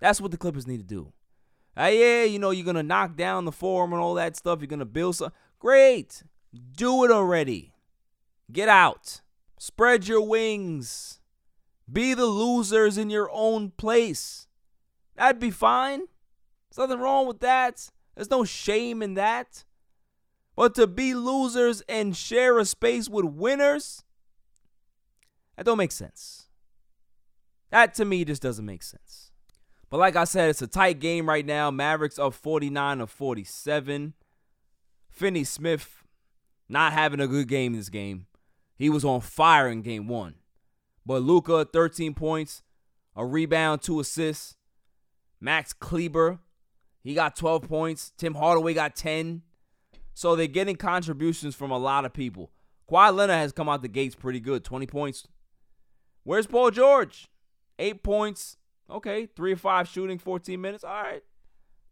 [0.00, 1.12] That's what the Clippers need to do.
[1.76, 4.60] Hey, yeah, you know, you're going to knock down the forum and all that stuff.
[4.60, 5.32] You're going to build some.
[5.58, 6.22] Great.
[6.76, 7.72] Do it already.
[8.50, 9.22] Get out.
[9.58, 11.20] Spread your wings.
[11.90, 14.48] Be the losers in your own place.
[15.16, 16.00] That'd be fine.
[16.70, 17.90] There's nothing wrong with that.
[18.14, 19.64] There's no shame in that.
[20.56, 24.04] But to be losers and share a space with winners,
[25.56, 26.48] that don't make sense.
[27.70, 29.30] That to me just doesn't make sense.
[29.88, 31.70] But like I said, it's a tight game right now.
[31.70, 34.14] Mavericks up 49 of 47.
[35.10, 36.02] Finney Smith
[36.68, 38.26] not having a good game this game.
[38.76, 40.36] He was on fire in game one.
[41.04, 42.62] But Luka, 13 points,
[43.14, 44.56] a rebound, two assists.
[45.40, 46.38] Max Kleiber,
[47.02, 48.12] he got 12 points.
[48.16, 49.42] Tim Hardaway got 10.
[50.14, 52.50] So they're getting contributions from a lot of people.
[52.90, 55.26] Kawhi Leonard has come out the gates pretty good, 20 points.
[56.24, 57.28] Where's Paul George?
[57.78, 58.56] Eight points.
[58.90, 60.84] Okay, three or five shooting, 14 minutes.
[60.84, 61.22] All right,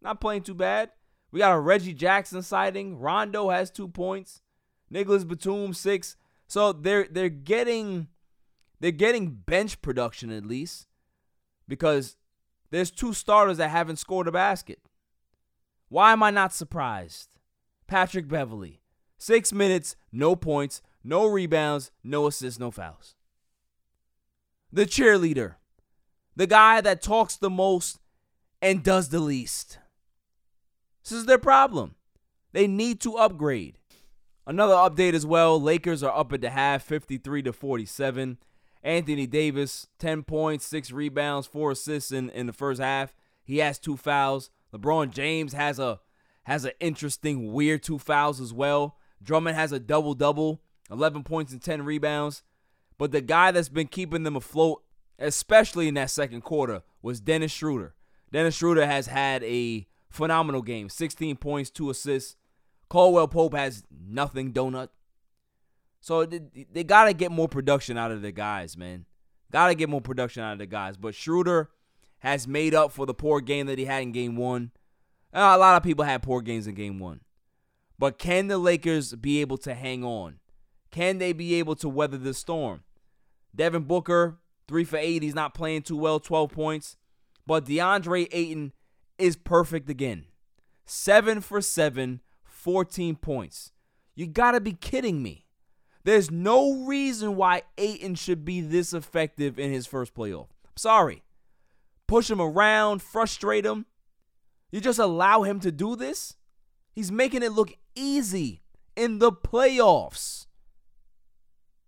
[0.01, 0.91] not playing too bad.
[1.31, 2.99] We got a Reggie Jackson sighting.
[2.99, 4.41] Rondo has two points.
[4.89, 6.17] Nicholas Batum six.
[6.47, 8.09] So they're they're getting
[8.79, 10.87] they're getting bench production at least
[11.67, 12.17] because
[12.69, 14.79] there's two starters that haven't scored a basket.
[15.87, 17.30] Why am I not surprised?
[17.91, 18.79] Patrick Beverley.
[19.17, 23.15] Six minutes, no points, no rebounds, no assists, no fouls.
[24.71, 25.55] The cheerleader.
[26.37, 27.99] The guy that talks the most
[28.61, 29.77] and does the least.
[31.03, 31.95] This is their problem.
[32.53, 33.77] They need to upgrade.
[34.47, 35.61] Another update as well.
[35.61, 38.37] Lakers are up at the half, 53 to 47.
[38.83, 43.13] Anthony Davis, 10 points, 6 rebounds, 4 assists in, in the first half.
[43.43, 44.49] He has two fouls.
[44.73, 45.99] LeBron James has a
[46.43, 48.97] has an interesting, weird two fouls as well.
[49.21, 52.43] Drummond has a double double, 11 points and 10 rebounds.
[52.97, 54.83] But the guy that's been keeping them afloat,
[55.19, 57.95] especially in that second quarter, was Dennis Schroeder.
[58.31, 62.35] Dennis Schroeder has had a phenomenal game 16 points, 2 assists.
[62.89, 64.89] Caldwell Pope has nothing, donut.
[66.01, 69.05] So they, they got to get more production out of the guys, man.
[69.51, 70.97] Got to get more production out of the guys.
[70.97, 71.69] But Schroeder
[72.19, 74.71] has made up for the poor game that he had in game one.
[75.33, 77.21] Uh, a lot of people had poor games in game one.
[77.97, 80.39] But can the Lakers be able to hang on?
[80.89, 82.83] Can they be able to weather the storm?
[83.55, 85.23] Devin Booker, three for eight.
[85.23, 86.97] He's not playing too well, 12 points.
[87.45, 88.73] But DeAndre Ayton
[89.17, 90.25] is perfect again.
[90.85, 93.71] Seven for seven, 14 points.
[94.15, 95.45] You gotta be kidding me.
[96.03, 100.47] There's no reason why Ayton should be this effective in his first playoff.
[100.75, 101.23] Sorry.
[102.07, 103.85] Push him around, frustrate him.
[104.71, 106.35] You just allow him to do this?
[106.93, 108.63] He's making it look easy
[108.95, 110.47] in the playoffs.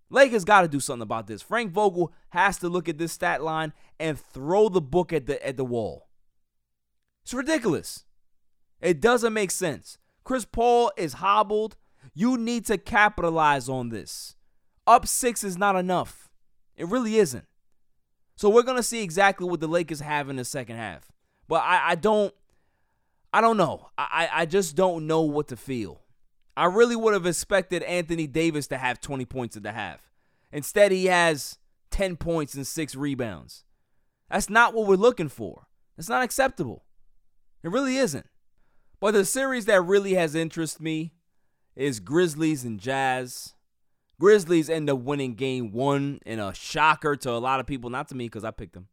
[0.09, 1.41] Lakers got to do something about this.
[1.41, 5.43] Frank Vogel has to look at this stat line and throw the book at the
[5.45, 6.07] at the wall.
[7.23, 8.05] It's ridiculous.
[8.79, 9.97] It doesn't make sense.
[10.23, 11.77] Chris Paul is hobbled.
[12.13, 14.35] You need to capitalize on this.
[14.85, 16.29] Up 6 is not enough.
[16.75, 17.45] It really isn't.
[18.35, 21.11] So we're going to see exactly what the Lakers have in the second half.
[21.47, 22.33] But I, I don't
[23.33, 23.89] I don't know.
[23.97, 26.01] I, I just don't know what to feel.
[26.55, 30.11] I really would have expected Anthony Davis to have 20 points at the half.
[30.51, 31.57] Instead, he has
[31.89, 33.63] 10 points and six rebounds.
[34.29, 35.67] That's not what we're looking for.
[35.97, 36.83] It's not acceptable.
[37.63, 38.27] It really isn't.
[38.99, 41.13] But the series that really has interest me
[41.75, 43.55] is Grizzlies and Jazz.
[44.19, 48.07] Grizzlies end up winning game one in a shocker to a lot of people, not
[48.09, 48.89] to me because I picked them.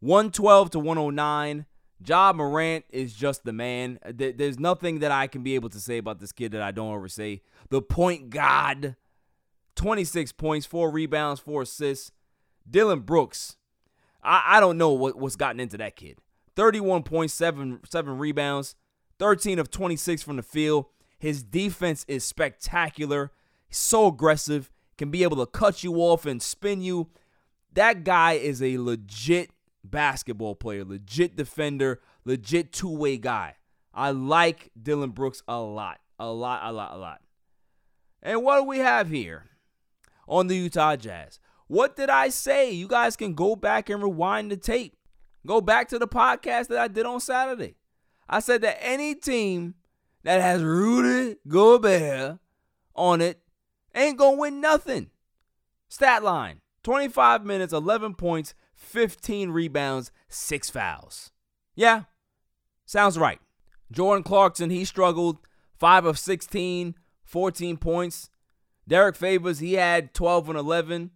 [0.00, 1.66] 112 to 109.
[2.06, 3.98] Ja Morant is just the man.
[4.04, 6.94] There's nothing that I can be able to say about this kid that I don't
[6.94, 7.42] ever say.
[7.70, 8.96] The point god,
[9.76, 12.12] 26 points, four rebounds, four assists.
[12.68, 13.56] Dillon Brooks,
[14.22, 16.18] I, I don't know what, what's gotten into that kid.
[16.56, 18.74] 31 points, seven, seven rebounds,
[19.18, 20.86] 13 of 26 from the field.
[21.18, 23.32] His defense is spectacular.
[23.66, 27.08] He's so aggressive, can be able to cut you off and spin you.
[27.72, 29.50] That guy is a legit
[29.84, 33.56] basketball player, legit defender, legit two way guy.
[33.92, 37.20] I like Dillon Brooks a lot, a lot, a lot, a lot.
[38.22, 39.44] And what do we have here
[40.26, 41.38] on the Utah Jazz?
[41.66, 42.70] What did I say?
[42.70, 44.96] You guys can go back and rewind the tape.
[45.46, 47.76] Go back to the podcast that I did on Saturday.
[48.28, 49.74] I said that any team
[50.22, 52.38] that has Rudy Gobert
[52.94, 53.40] on it
[53.94, 55.10] ain't going to win nothing.
[55.88, 61.30] Stat line 25 minutes, 11 points, 15 rebounds, 6 fouls.
[61.74, 62.04] Yeah,
[62.84, 63.40] sounds right.
[63.90, 65.38] Jordan Clarkson, he struggled
[65.78, 68.30] 5 of 16, 14 points.
[68.86, 71.10] Derrick Favors, he had 12 and 11.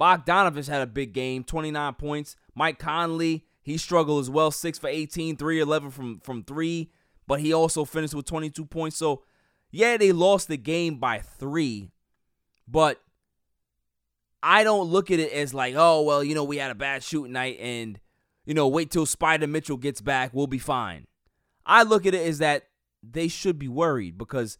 [0.00, 2.36] Bogdanovic had a big game, 29 points.
[2.54, 6.90] Mike Conley, he struggled as well, 6 for 18, 3 11 from, from 3,
[7.26, 8.96] but he also finished with 22 points.
[8.96, 9.22] So,
[9.70, 11.90] yeah, they lost the game by 3,
[12.66, 13.00] but
[14.42, 17.02] I don't look at it as like, oh, well, you know, we had a bad
[17.02, 18.00] shooting night and,
[18.44, 21.06] you know, wait till Spida Mitchell gets back, we'll be fine.
[21.66, 22.64] I look at it as that
[23.02, 24.58] they should be worried because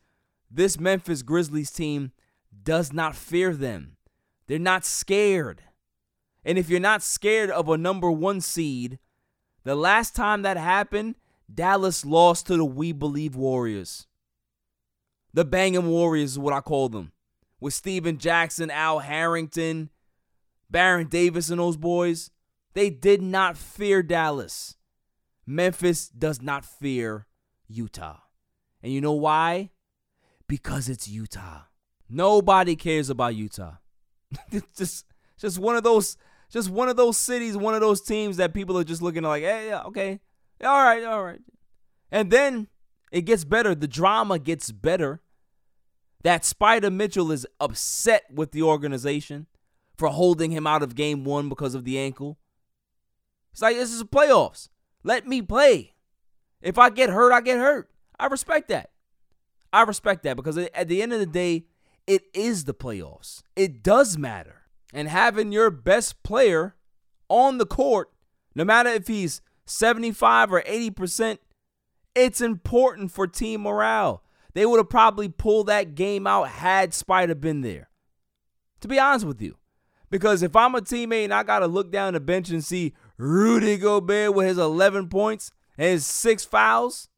[0.51, 2.13] this Memphis Grizzlies team
[2.63, 3.97] does not fear them.
[4.47, 5.63] They're not scared.
[6.45, 8.99] And if you're not scared of a number one seed,
[9.65, 11.17] the last time that happened,
[11.53, 14.07] Dallas lost to the We Believe Warriors.
[15.33, 17.13] The Banging Warriors is what I call them.
[17.61, 19.91] With Stephen Jackson, Al Harrington,
[20.71, 22.31] Baron Davis, and those boys.
[22.75, 24.77] They did not fear Dallas.
[25.47, 27.27] Memphis does not fear
[27.69, 28.19] Utah.
[28.83, 29.71] And you know why?
[30.47, 31.63] Because it's Utah.
[32.09, 33.75] Nobody cares about Utah.
[34.77, 36.17] just just one of those
[36.51, 39.43] just one of those cities, one of those teams that people are just looking like,
[39.43, 40.21] hey, yeah, okay.
[40.63, 41.41] All right, all right.
[42.11, 42.69] And then
[43.13, 43.75] it gets better.
[43.75, 45.23] The drama gets better.
[46.23, 49.47] That Spida Mitchell is upset with the organization
[49.97, 52.39] for holding him out of game one because of the ankle.
[53.53, 54.69] It's like, this is playoffs.
[55.03, 55.95] Let me play.
[56.61, 57.91] If I get hurt, I get hurt.
[58.19, 58.91] I respect that.
[59.73, 61.65] I respect that because at the end of the day,
[62.07, 63.43] it is the playoffs.
[63.57, 64.63] It does matter.
[64.93, 66.75] And having your best player
[67.29, 68.11] on the court,
[68.55, 71.39] no matter if he's 75 or 80%,
[72.15, 74.25] it's important for team morale.
[74.55, 77.89] They would have probably pulled that game out had Spida been there.
[78.81, 79.57] To be honest with you.
[80.11, 82.95] Because if I'm a teammate and I got to look down the bench and see
[83.17, 87.09] Rudy Gobert with his 11 points and his six fouls,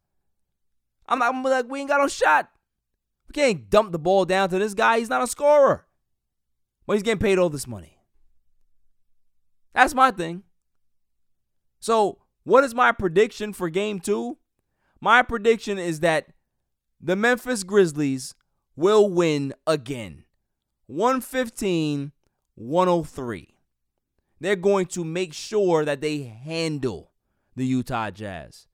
[1.08, 2.50] I'm, like, I'm like, we ain't got no shot.
[3.28, 4.98] We can't dump the ball down to this guy.
[4.98, 5.86] He's not a scorer.
[6.86, 7.98] But he's getting paid all this money.
[9.74, 10.42] That's my thing.
[11.80, 14.38] So, what is my prediction for game two?
[15.00, 16.26] My prediction is that
[17.02, 18.34] the Memphis Grizzlies
[18.76, 20.24] will win again
[20.86, 22.12] 115
[22.54, 23.48] 103.
[24.40, 27.12] They're going to make sure that they handle
[27.56, 28.66] the Utah Jazz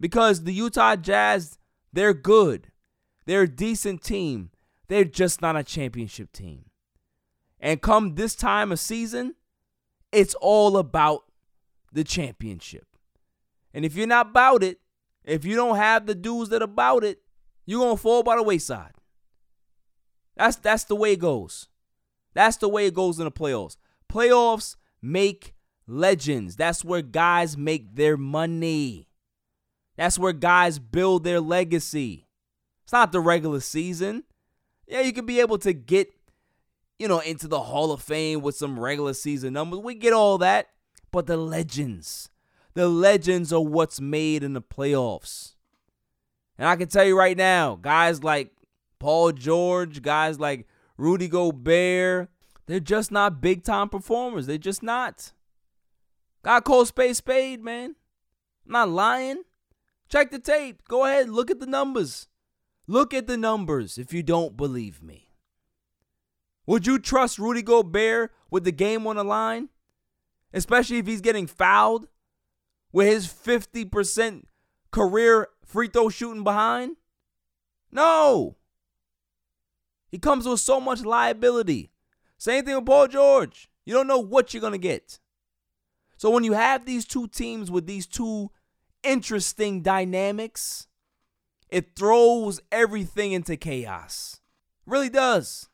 [0.00, 1.58] because the Utah Jazz,
[1.92, 2.68] they're good.
[3.26, 4.50] They're a decent team.
[4.88, 6.66] They're just not a championship team.
[7.60, 9.34] And come this time of season,
[10.12, 11.24] it's all about
[11.92, 12.86] the championship.
[13.74, 14.80] And if you're not about it,
[15.24, 17.20] if you don't have the dudes that are about it,
[17.68, 18.92] you're gonna fall by the wayside.
[20.36, 21.68] That's that's the way it goes.
[22.34, 23.76] That's the way it goes in the playoffs.
[24.10, 25.54] Playoffs make
[25.86, 26.56] legends.
[26.56, 29.08] That's where guys make their money.
[29.96, 32.26] That's where guys build their legacy.
[32.84, 34.24] It's not the regular season.
[34.86, 36.12] Yeah, you can be able to get
[36.98, 39.80] you know, into the Hall of Fame with some regular season numbers.
[39.80, 40.68] We get all that.
[41.10, 42.28] But the legends,
[42.74, 45.54] the legends are what's made in the playoffs.
[46.58, 48.52] And I can tell you right now, guys like
[48.98, 50.66] Paul George, guys like
[50.96, 52.28] Rudy Gobert,
[52.66, 54.46] they're just not big time performers.
[54.46, 55.32] They're just not.
[56.42, 57.94] Got call spade spade, man.
[58.66, 59.42] I'm not lying.
[60.08, 60.82] Check the tape.
[60.88, 62.28] Go ahead, look at the numbers.
[62.86, 65.28] Look at the numbers if you don't believe me.
[66.66, 69.68] Would you trust Rudy Gobert with the game on the line?
[70.52, 72.08] Especially if he's getting fouled
[72.92, 74.44] with his 50%
[74.90, 76.96] career free throw shooting behind?
[77.92, 78.56] No.
[80.10, 81.92] He comes with so much liability.
[82.38, 83.70] Same thing with Paul George.
[83.84, 85.18] You don't know what you're going to get.
[86.16, 88.50] So when you have these two teams with these two
[89.02, 90.86] interesting dynamics,
[91.68, 94.40] it throws everything into chaos.
[94.86, 95.68] Really does.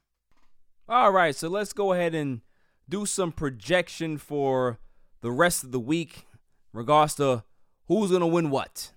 [0.88, 2.42] All right, so let's go ahead and
[2.88, 4.78] do some projection for
[5.22, 6.26] the rest of the week
[6.72, 7.44] regards to
[7.86, 8.92] who's going to win what.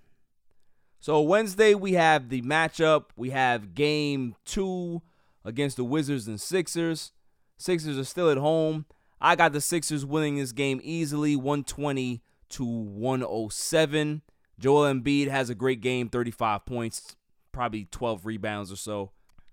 [1.08, 3.06] So Wednesday we have the matchup.
[3.16, 5.02] We have game 2
[5.46, 7.14] against the Wizards and Sixers.
[7.58, 8.86] Sixers are still at home.
[9.22, 14.22] I got the Sixers winning this game easily, 120 to 107.
[14.60, 17.16] Joel Embiid has a great game, 35 points,
[17.54, 19.12] probably 12 rebounds or so.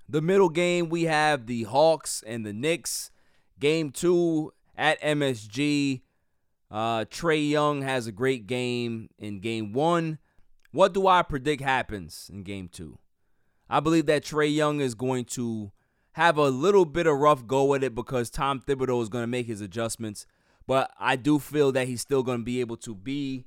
[0.09, 3.13] The middle game, we have the Hawks and the Knicks.
[3.61, 6.01] Game two at MSG.
[6.69, 10.19] Uh, Trae Young has a great game in game one.
[10.75, 12.99] What do I predict happens in game two?
[13.71, 15.71] I believe that Trae Young is going to
[16.15, 19.29] have a little bit of rough go at it because Tom Thibodeau is going to
[19.29, 20.27] make his adjustments.
[20.67, 23.45] But I do feel that he's still going to be able to be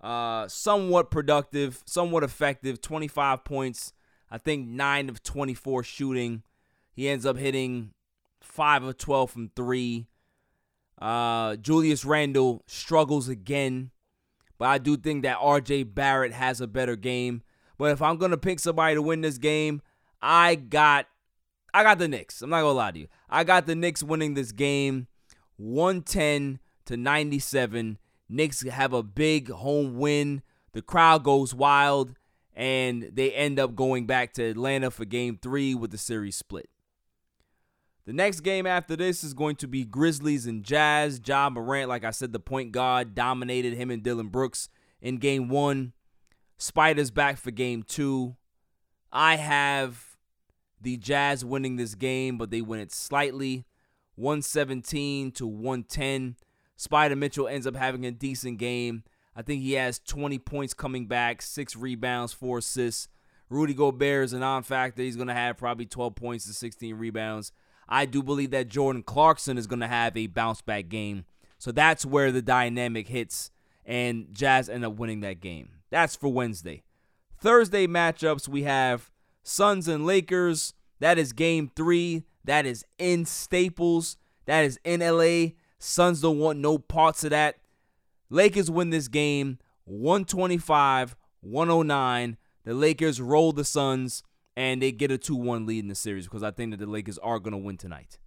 [0.00, 2.80] uh, somewhat productive, somewhat effective.
[2.80, 3.92] 25 points,
[4.28, 6.42] I think 9 of 24 shooting.
[6.92, 7.92] He ends up hitting
[8.40, 10.08] 5 of 12 from 3.
[11.00, 13.92] Uh, Julius Randle struggles again,
[14.58, 17.42] but I do think that RJ Barrett has a better game.
[17.78, 19.82] But if I'm gonna pick somebody to win this game,
[20.22, 21.06] I got
[21.74, 22.40] I got the Knicks.
[22.40, 23.08] I'm not gonna lie to you.
[23.28, 25.08] I got the Knicks winning this game
[25.56, 27.98] 110 to 97.
[28.28, 30.42] Knicks have a big home win.
[30.72, 32.14] The crowd goes wild,
[32.54, 36.68] and they end up going back to Atlanta for game three with the series split.
[38.06, 41.20] The next game after this is going to be Grizzlies and Jazz.
[41.26, 44.68] Ja Morant, like I said, the point guard, dominated him and Dillon Brooks
[45.02, 45.92] in game one.
[46.56, 48.36] Spida's back for game two.
[49.12, 50.16] I have
[50.80, 53.66] the Jazz winning this game, but they win it slightly
[54.14, 56.36] 117 to 110.
[56.78, 59.02] Spida Mitchell ends up having a decent game.
[59.34, 63.08] I think he has 20 points coming back, six rebounds, four assists.
[63.50, 65.02] Rudy Gobert is a non factor.
[65.02, 67.52] He's going to have probably 12 points and 16 rebounds.
[67.88, 71.24] I do believe that Jordan Clarkson is going to have a bounce back game.
[71.58, 73.50] So that's where the dynamic hits,
[73.84, 75.70] and Jazz end up winning that game.
[75.90, 76.82] That's for Wednesday.
[77.40, 79.10] Thursday matchups, we have
[79.42, 80.74] Suns and Lakers.
[81.00, 82.24] That is game three.
[82.44, 84.16] That is in Staples.
[84.46, 85.54] That is in LA.
[85.78, 87.56] Suns don't want no parts of that.
[88.30, 92.36] Lakers win this game 125 109.
[92.64, 94.22] The Lakers roll the Suns
[94.56, 97.18] and they get a 2-1 lead in the series because I think that the Lakers
[97.18, 98.18] are going to win tonight.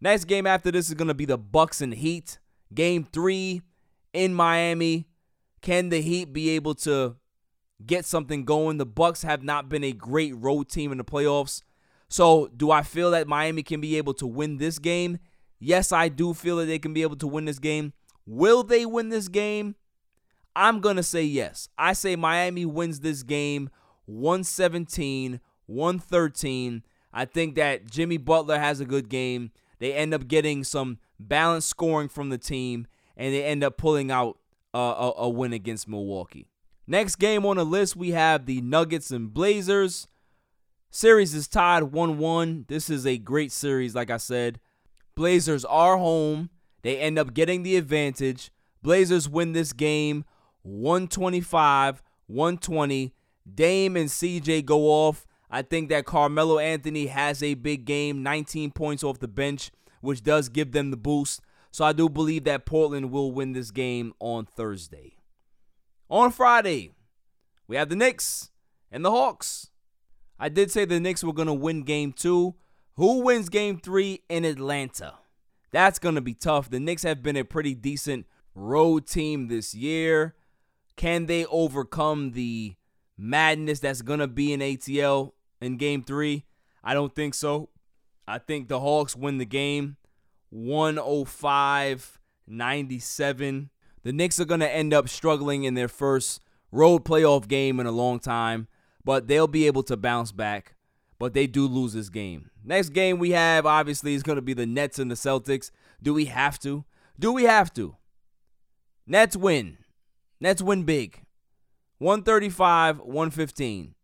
[0.00, 2.38] Next game after this is going to be the Bucks and Heat.
[2.74, 3.62] Game 3
[4.12, 5.06] in Miami.
[5.60, 7.16] Can the Heat be able to
[7.84, 8.78] get something going?
[8.78, 11.62] The Bucks have not been a great road team in the playoffs.
[12.08, 15.18] So, do I feel that Miami can be able to win this game?
[15.58, 17.92] Yes, I do feel that they can be able to win this game.
[18.26, 19.76] Will they win this game?
[20.54, 21.68] I'm going to say yes.
[21.78, 23.70] I say Miami wins this game
[24.12, 26.82] 117, 113.
[27.12, 29.50] I think that Jimmy Butler has a good game.
[29.78, 32.86] They end up getting some balanced scoring from the team,
[33.16, 34.38] and they end up pulling out
[34.72, 36.46] a, a, a win against Milwaukee.
[36.86, 40.08] Next game on the list, we have the Nuggets and Blazers.
[40.90, 42.66] Series is tied 1 1.
[42.68, 44.60] This is a great series, like I said.
[45.14, 46.50] Blazers are home.
[46.82, 48.50] They end up getting the advantage.
[48.82, 50.24] Blazers win this game
[50.62, 53.14] 125 120.
[53.50, 55.26] Dame and CJ go off.
[55.50, 59.70] I think that Carmelo Anthony has a big game, 19 points off the bench,
[60.00, 61.42] which does give them the boost.
[61.70, 65.16] So I do believe that Portland will win this game on Thursday.
[66.08, 66.92] On Friday,
[67.66, 68.50] we have the Knicks
[68.90, 69.70] and the Hawks.
[70.38, 72.54] I did say the Knicks were going to win game two.
[72.96, 75.14] Who wins game three in Atlanta?
[75.70, 76.68] That's going to be tough.
[76.68, 80.34] The Knicks have been a pretty decent road team this year.
[80.96, 82.74] Can they overcome the
[83.22, 86.44] madness that's going to be in ATL in game three?
[86.82, 87.68] I don't think so.
[88.26, 89.96] I think the Hawks win the game
[90.50, 93.70] 105 97.
[94.02, 96.40] The Knicks are going to end up struggling in their first
[96.72, 98.66] road playoff game in a long time,
[99.04, 100.74] but they'll be able to bounce back.
[101.18, 102.50] But they do lose this game.
[102.64, 105.70] Next game we have, obviously, is going to be the Nets and the Celtics.
[106.02, 106.84] Do we have to?
[107.18, 107.96] Do we have to?
[109.06, 109.78] Nets win.
[110.40, 111.21] Nets win big.
[112.02, 113.94] 135, 115.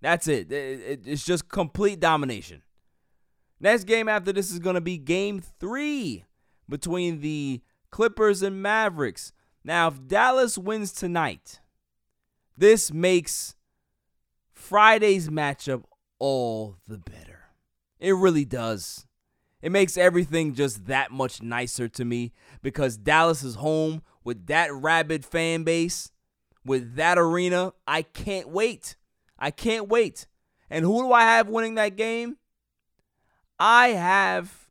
[0.00, 0.48] That's it.
[0.50, 2.62] It's just complete domination.
[3.60, 6.24] Next game after this is going to be game three
[6.68, 9.32] between the Clippers and Mavericks.
[9.64, 11.60] Now, if Dallas wins tonight,
[12.56, 13.54] this makes
[14.52, 15.84] Friday's matchup
[16.18, 17.50] all the better.
[18.00, 19.06] It really does.
[19.62, 22.32] It makes everything just that much nicer to me
[22.62, 26.10] because Dallas is home with that rabid fan base
[26.68, 27.72] with that arena.
[27.86, 28.96] I can't wait.
[29.38, 30.26] I can't wait.
[30.70, 32.36] And who do I have winning that game?
[33.58, 34.68] I have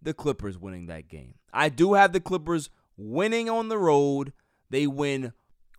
[0.00, 1.34] the Clippers winning that game.
[1.52, 4.32] I do have the Clippers winning on the road.
[4.70, 5.32] They win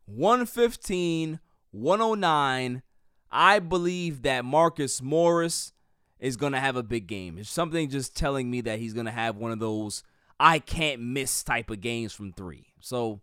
[0.06, 1.40] 115,
[1.72, 2.84] 109.
[3.32, 5.74] I believe that Marcus Morris
[6.20, 7.38] is going to have a big game.
[7.38, 10.04] It's something just telling me that he's going to have one of those
[10.40, 12.68] I can't miss type of games from three.
[12.80, 13.22] So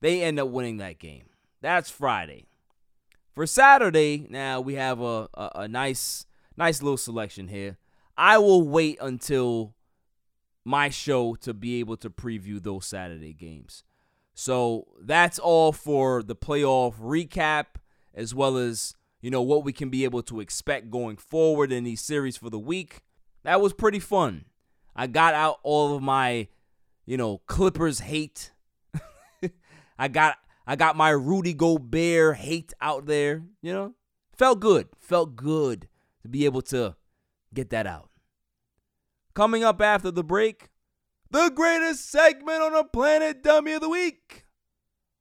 [0.00, 1.24] they end up winning that game.
[1.66, 2.46] That's Friday.
[3.34, 6.24] For Saturday, now we have a, a, a nice
[6.56, 7.76] nice little selection here.
[8.16, 9.74] I will wait until
[10.64, 13.82] my show to be able to preview those Saturday games.
[14.32, 17.64] So that's all for the playoff recap,
[18.14, 21.82] as well as you know what we can be able to expect going forward in
[21.82, 23.00] these series for the week.
[23.42, 24.44] That was pretty fun.
[24.94, 26.46] I got out all of my,
[27.06, 28.52] you know, Clippers hate.
[29.98, 33.44] I got I got my Rudy Gobert hate out there.
[33.62, 33.94] You know,
[34.36, 34.88] felt good.
[34.98, 35.88] Felt good
[36.22, 36.96] to be able to
[37.54, 38.10] get that out.
[39.34, 40.70] Coming up after the break,
[41.30, 44.46] the greatest segment on the planet, Dummy of the Week,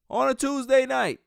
[0.10, 1.20] on a Tuesday night.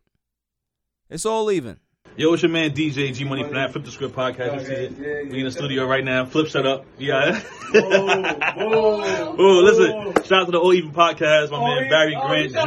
[1.10, 1.78] It's all even.
[2.18, 4.54] Yo, it's your man DJ G Money from that Flip the Script podcast.
[4.54, 5.30] You see it?
[5.30, 6.26] We in the studio right now.
[6.26, 6.84] Flip, shut up.
[6.98, 7.40] Yeah.
[7.76, 10.24] oh, listen.
[10.24, 11.52] Shout out to the All Even podcast.
[11.52, 12.58] My man Barry oh, Grant Jr.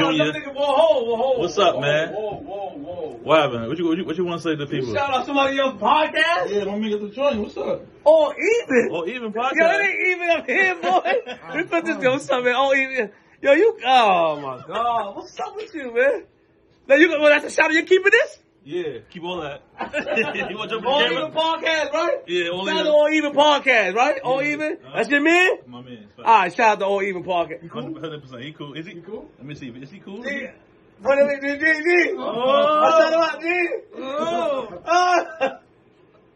[0.52, 1.40] Whoa, whoa, whoa!
[1.40, 2.14] What's up, man?
[2.14, 3.68] What happened?
[3.68, 4.94] What you what you, what you want to say to the people?
[4.94, 6.50] Shout out to somebody else's podcast.
[6.50, 7.42] Yeah, my nigga the joint.
[7.42, 7.86] What's up?
[8.06, 8.90] All even.
[8.90, 9.52] All Even podcast.
[9.56, 11.56] Yo, it ain't even up here, boy.
[11.58, 12.56] we put this yo, what's up, man?
[12.56, 13.12] All even.
[13.42, 13.78] Yo, you.
[13.86, 16.24] Oh my god, what's up with you, man?
[16.88, 17.10] Now you.
[17.10, 17.74] Well, that's a shout out.
[17.74, 18.40] You keeping this?
[18.64, 19.64] Yeah, keep all that.
[20.50, 21.42] you want to jump All in the even camera?
[21.42, 22.18] podcast, right?
[22.28, 22.86] Yeah, all Shout out even.
[22.86, 24.22] to All even podcast, right?
[24.22, 24.78] All even.
[24.94, 25.50] That's your man.
[25.66, 26.08] My man.
[26.20, 27.68] All right, shout out to All even podcast.
[27.70, 28.44] Hundred percent.
[28.44, 28.74] He cool.
[28.76, 29.28] Is he cool?
[29.40, 29.70] Let me see.
[29.70, 30.24] Is he cool?
[30.26, 30.52] Yeah.
[31.02, 32.14] What is it, G, G, G?
[32.16, 32.80] Oh.
[32.84, 33.48] I said about G.
[33.98, 34.82] Oh.
[34.86, 35.60] Ah.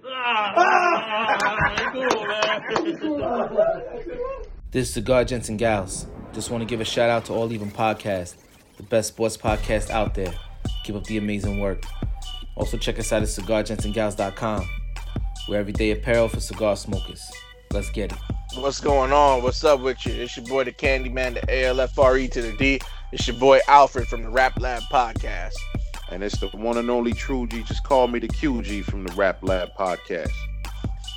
[0.08, 3.62] Ah, cool, man.
[4.72, 6.08] This is Cigar Gents and Gals.
[6.34, 8.36] Just want to give a shout out to All Even Podcast,
[8.78, 10.34] the best sports podcast out there.
[10.84, 11.84] Keep up the amazing work.
[12.56, 14.70] Also check us out at cigargentsandgals.com.
[15.48, 17.30] We're everyday apparel for cigar smokers.
[17.72, 18.18] Let's get it.
[18.56, 19.44] What's going on?
[19.44, 20.14] What's up with you?
[20.14, 22.80] It's your boy, the Candyman, the ALFRE E to the D.
[23.12, 25.54] It's your boy Alfred from the Rap Lab Podcast.
[26.10, 27.64] And it's the one and only True G.
[27.64, 30.32] Just call me the QG from the Rap Lab podcast.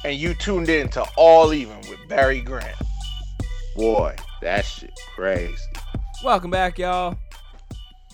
[0.04, 2.76] And you tuned in to All Even with Barry Grant.
[3.76, 5.54] Boy, that shit crazy.
[6.24, 7.16] Welcome back, y'all.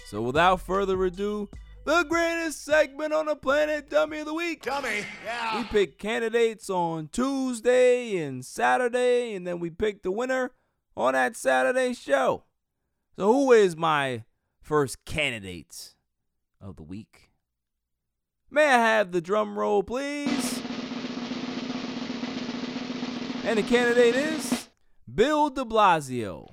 [0.08, 1.48] So without further ado,
[1.84, 4.62] the greatest segment on the planet, Dummy of the Week.
[4.62, 5.58] Dummy, yeah.
[5.58, 10.52] We pick candidates on Tuesday and Saturday, and then we pick the winner
[10.96, 12.44] on that Saturday show.
[13.16, 14.24] So who is my
[14.60, 15.94] first candidate
[16.60, 17.30] of the week?
[18.50, 20.62] May I have the drum roll, please?
[23.44, 24.68] And the candidate is
[25.12, 26.48] Bill de Blasio,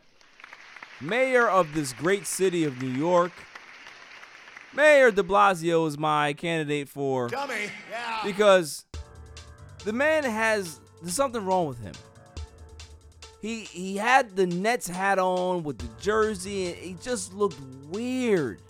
[1.00, 3.32] mayor of this great city of New York.
[4.74, 8.22] Mayor de Blasio is my candidate for Dummy, yeah.
[8.24, 8.86] because
[9.84, 11.94] the man has there's something wrong with him.
[13.42, 17.60] He he had the Nets hat on with the jersey and he just looked
[17.90, 18.62] weird.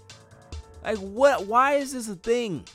[0.84, 2.66] Like what why is this a thing?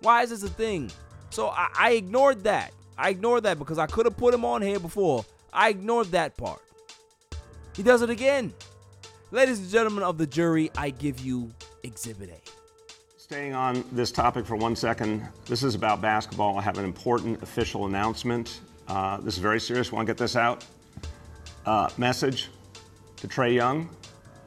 [0.00, 0.90] Why is this a thing?
[1.30, 2.72] So I, I ignored that.
[2.98, 5.24] I ignored that because I could have put him on here before.
[5.52, 6.60] I ignored that part.
[7.74, 8.52] He does it again.
[9.30, 11.50] Ladies and gentlemen of the jury, I give you
[11.82, 12.50] Exhibit A.
[13.16, 16.58] Staying on this topic for one second, this is about basketball.
[16.58, 18.60] I have an important official announcement.
[18.88, 19.90] Uh, this is very serious.
[19.90, 20.64] Want to get this out?
[21.64, 22.50] Uh, message
[23.16, 23.88] to Trae Young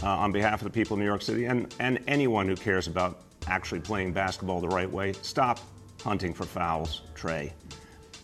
[0.03, 2.87] uh, on behalf of the people of New York City and, and anyone who cares
[2.87, 5.13] about actually playing basketball the right way.
[5.13, 5.59] Stop
[6.03, 7.51] hunting for fouls, Trae.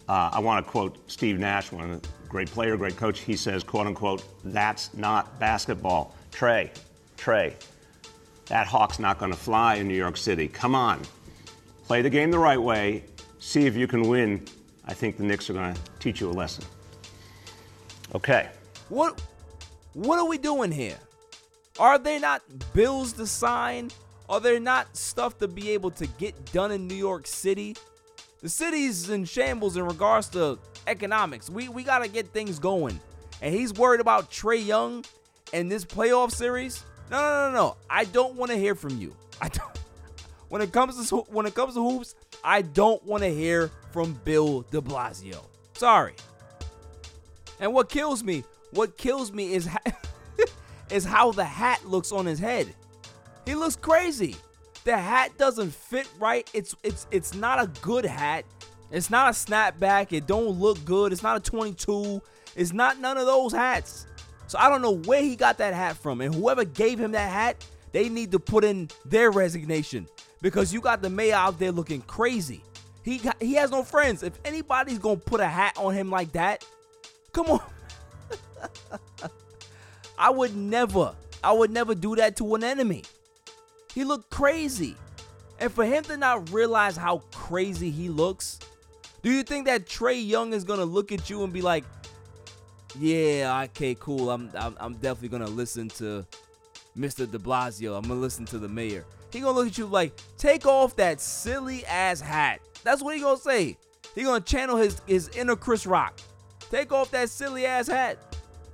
[0.09, 3.19] Uh, I want to quote Steve Nash, one of the great player, great coach.
[3.19, 6.15] He says, quote unquote, that's not basketball.
[6.31, 6.69] Trae,
[7.17, 7.53] Trae,
[8.51, 10.45] that hawk's not going to fly in New York City.
[10.45, 10.99] Come on.
[11.85, 13.05] Play the game the right way.
[13.39, 14.45] See if you can win.
[14.83, 16.65] I think the Knicks are going to teach you a lesson.
[18.13, 18.49] Okay.
[18.89, 19.21] What
[19.93, 20.97] what are we doing here?
[21.79, 22.41] Are they not
[22.73, 23.89] bills to sign?
[24.27, 27.77] Are there not stuff to be able to get done in New York City?
[28.41, 31.49] The city's in shambles in regards to economics.
[31.49, 32.99] We we gotta get things going.
[33.41, 35.05] And he's worried about Trae Young
[35.53, 36.83] and this playoff series.
[37.11, 37.77] No, no, no, no.
[37.89, 39.15] I don't want to hear from you.
[39.41, 39.69] I don't.
[40.47, 44.19] When it comes to when it comes to hoops, I don't want to hear from
[44.25, 45.45] Bill De Blasio.
[45.75, 46.13] Sorry.
[47.61, 49.95] And what kills me, what kills me is ha-
[50.89, 52.67] is how the hat looks on his head.
[53.45, 54.35] He looks crazy.
[54.83, 56.49] The hat doesn't fit right.
[56.53, 58.43] It's it's it's not a good hat.
[58.91, 60.11] It's not a snapback.
[60.11, 61.13] It don't look good.
[61.13, 62.21] It's not a 22.
[62.57, 64.05] It's not none of those hats.
[64.51, 66.19] So I don't know where he got that hat from.
[66.19, 70.09] And whoever gave him that hat, they need to put in their resignation
[70.41, 72.61] because you got the mayor out there looking crazy.
[73.01, 74.23] He got, he has no friends.
[74.23, 76.65] If anybody's gonna put a hat on him like that,
[77.31, 77.61] come on.
[80.19, 83.03] I would never, I would never do that to an enemy.
[83.95, 84.97] He looked crazy.
[85.61, 88.59] And for him to not realize how crazy he looks,
[89.23, 91.85] do you think that Trae Young is gonna look at you and be like,
[92.99, 94.29] yeah, okay, cool.
[94.29, 96.25] I'm I'm, I'm definitely gonna listen to
[96.97, 97.29] Mr.
[97.29, 97.95] De Blasio.
[97.97, 99.05] I'm gonna listen to the mayor.
[99.31, 102.59] He gonna look at you like, take off that silly ass hat.
[102.83, 103.77] That's what he gonna say.
[104.15, 106.19] He gonna channel his his inner Chris Rock.
[106.69, 108.17] Take off that silly ass hat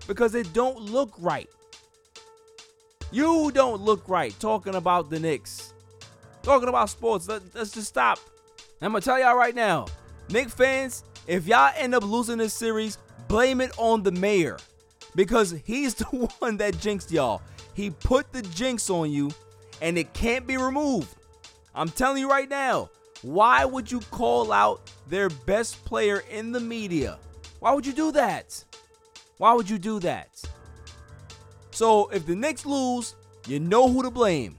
[0.07, 1.49] because it don't look right.
[3.11, 5.73] You don't look right talking about the Knicks.
[6.43, 7.27] Talking about sports.
[7.27, 8.19] Let, us just stop.
[8.81, 9.85] I'm gonna tell y'all right now,
[10.29, 12.97] Knicks fans, if y'all end up losing this series,
[13.27, 14.57] blame it on the mayor
[15.15, 16.05] because he's the
[16.39, 17.41] one that jinxed y'all.
[17.73, 19.31] He put the jinx on you
[19.81, 21.15] and it can't be removed.
[21.75, 22.89] I'm telling you right now,
[23.21, 27.19] why would you call out their best player in the media?
[27.59, 28.63] Why would you do that?
[29.37, 30.41] Why would you do that?
[31.71, 33.15] So if the Knicks lose,
[33.47, 34.57] you know who to blame.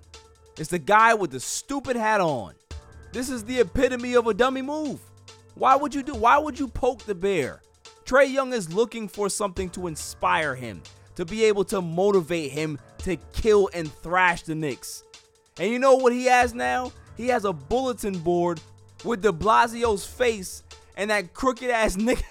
[0.56, 2.54] It's the guy with the stupid hat on.
[3.12, 5.00] This is the epitome of a dummy move.
[5.54, 6.14] Why would you do?
[6.14, 7.62] Why would you poke the bear?
[8.08, 10.82] Trae Young is looking for something to inspire him,
[11.14, 15.04] to be able to motivate him to kill and thrash the Knicks.
[15.58, 16.90] And you know what he has now?
[17.18, 18.62] He has a bulletin board
[19.04, 20.62] with De Blasio's face
[20.96, 22.24] and that crooked ass Knick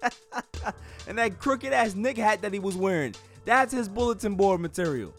[1.08, 3.12] and that crooked ass Knick hat that he was wearing.
[3.44, 5.12] That's his bulletin board material.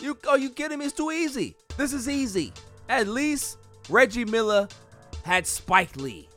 [0.00, 0.86] You are you kidding me?
[0.86, 1.54] It's too easy.
[1.76, 2.52] This is easy.
[2.88, 3.58] At least
[3.88, 4.66] Reggie Miller
[5.22, 6.28] had Spike Lee.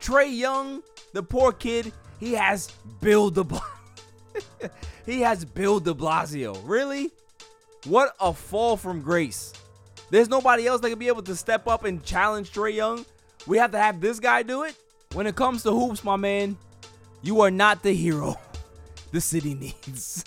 [0.00, 4.70] Trae Young, the poor kid, he has Bill De Blasio.
[5.06, 6.60] he has Bill De Blasio.
[6.64, 7.10] Really?
[7.84, 9.52] What a fall from grace.
[10.10, 13.04] There's nobody else that can be able to step up and challenge Trae Young.
[13.46, 14.74] We have to have this guy do it.
[15.12, 16.56] When it comes to hoops, my man,
[17.22, 18.38] you are not the hero
[19.12, 20.24] the city needs.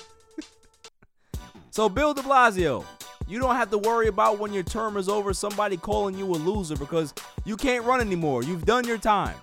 [1.72, 2.86] so, Bill de Blasio,
[3.28, 6.36] you don't have to worry about when your term is over somebody calling you a
[6.38, 7.14] loser because
[7.46, 8.44] you can't run anymore.
[8.44, 9.36] You've done your time.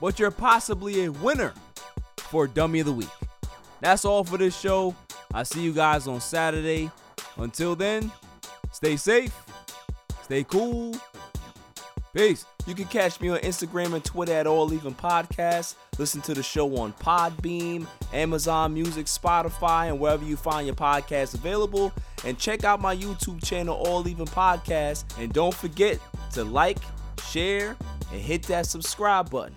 [0.00, 1.52] But you're possibly a winner
[2.30, 3.08] for Dummy of the Week.
[3.80, 4.94] That's all for this show.
[5.32, 6.90] I see you guys on Saturday.
[7.36, 8.10] Until then,
[8.72, 9.34] stay safe
[10.30, 10.94] Stay cool.
[12.14, 12.46] Peace.
[12.64, 15.74] You can catch me on Instagram and Twitter at All Even Podcast.
[15.98, 21.34] Listen to the show on Podbean, Amazon Music, Spotify, and wherever you find your podcast
[21.34, 21.92] available.
[22.24, 25.02] And check out my YouTube channel, All Even Podcast.
[25.18, 25.98] And don't forget
[26.34, 26.78] to like,
[27.28, 27.76] share,
[28.12, 29.56] and hit that subscribe button.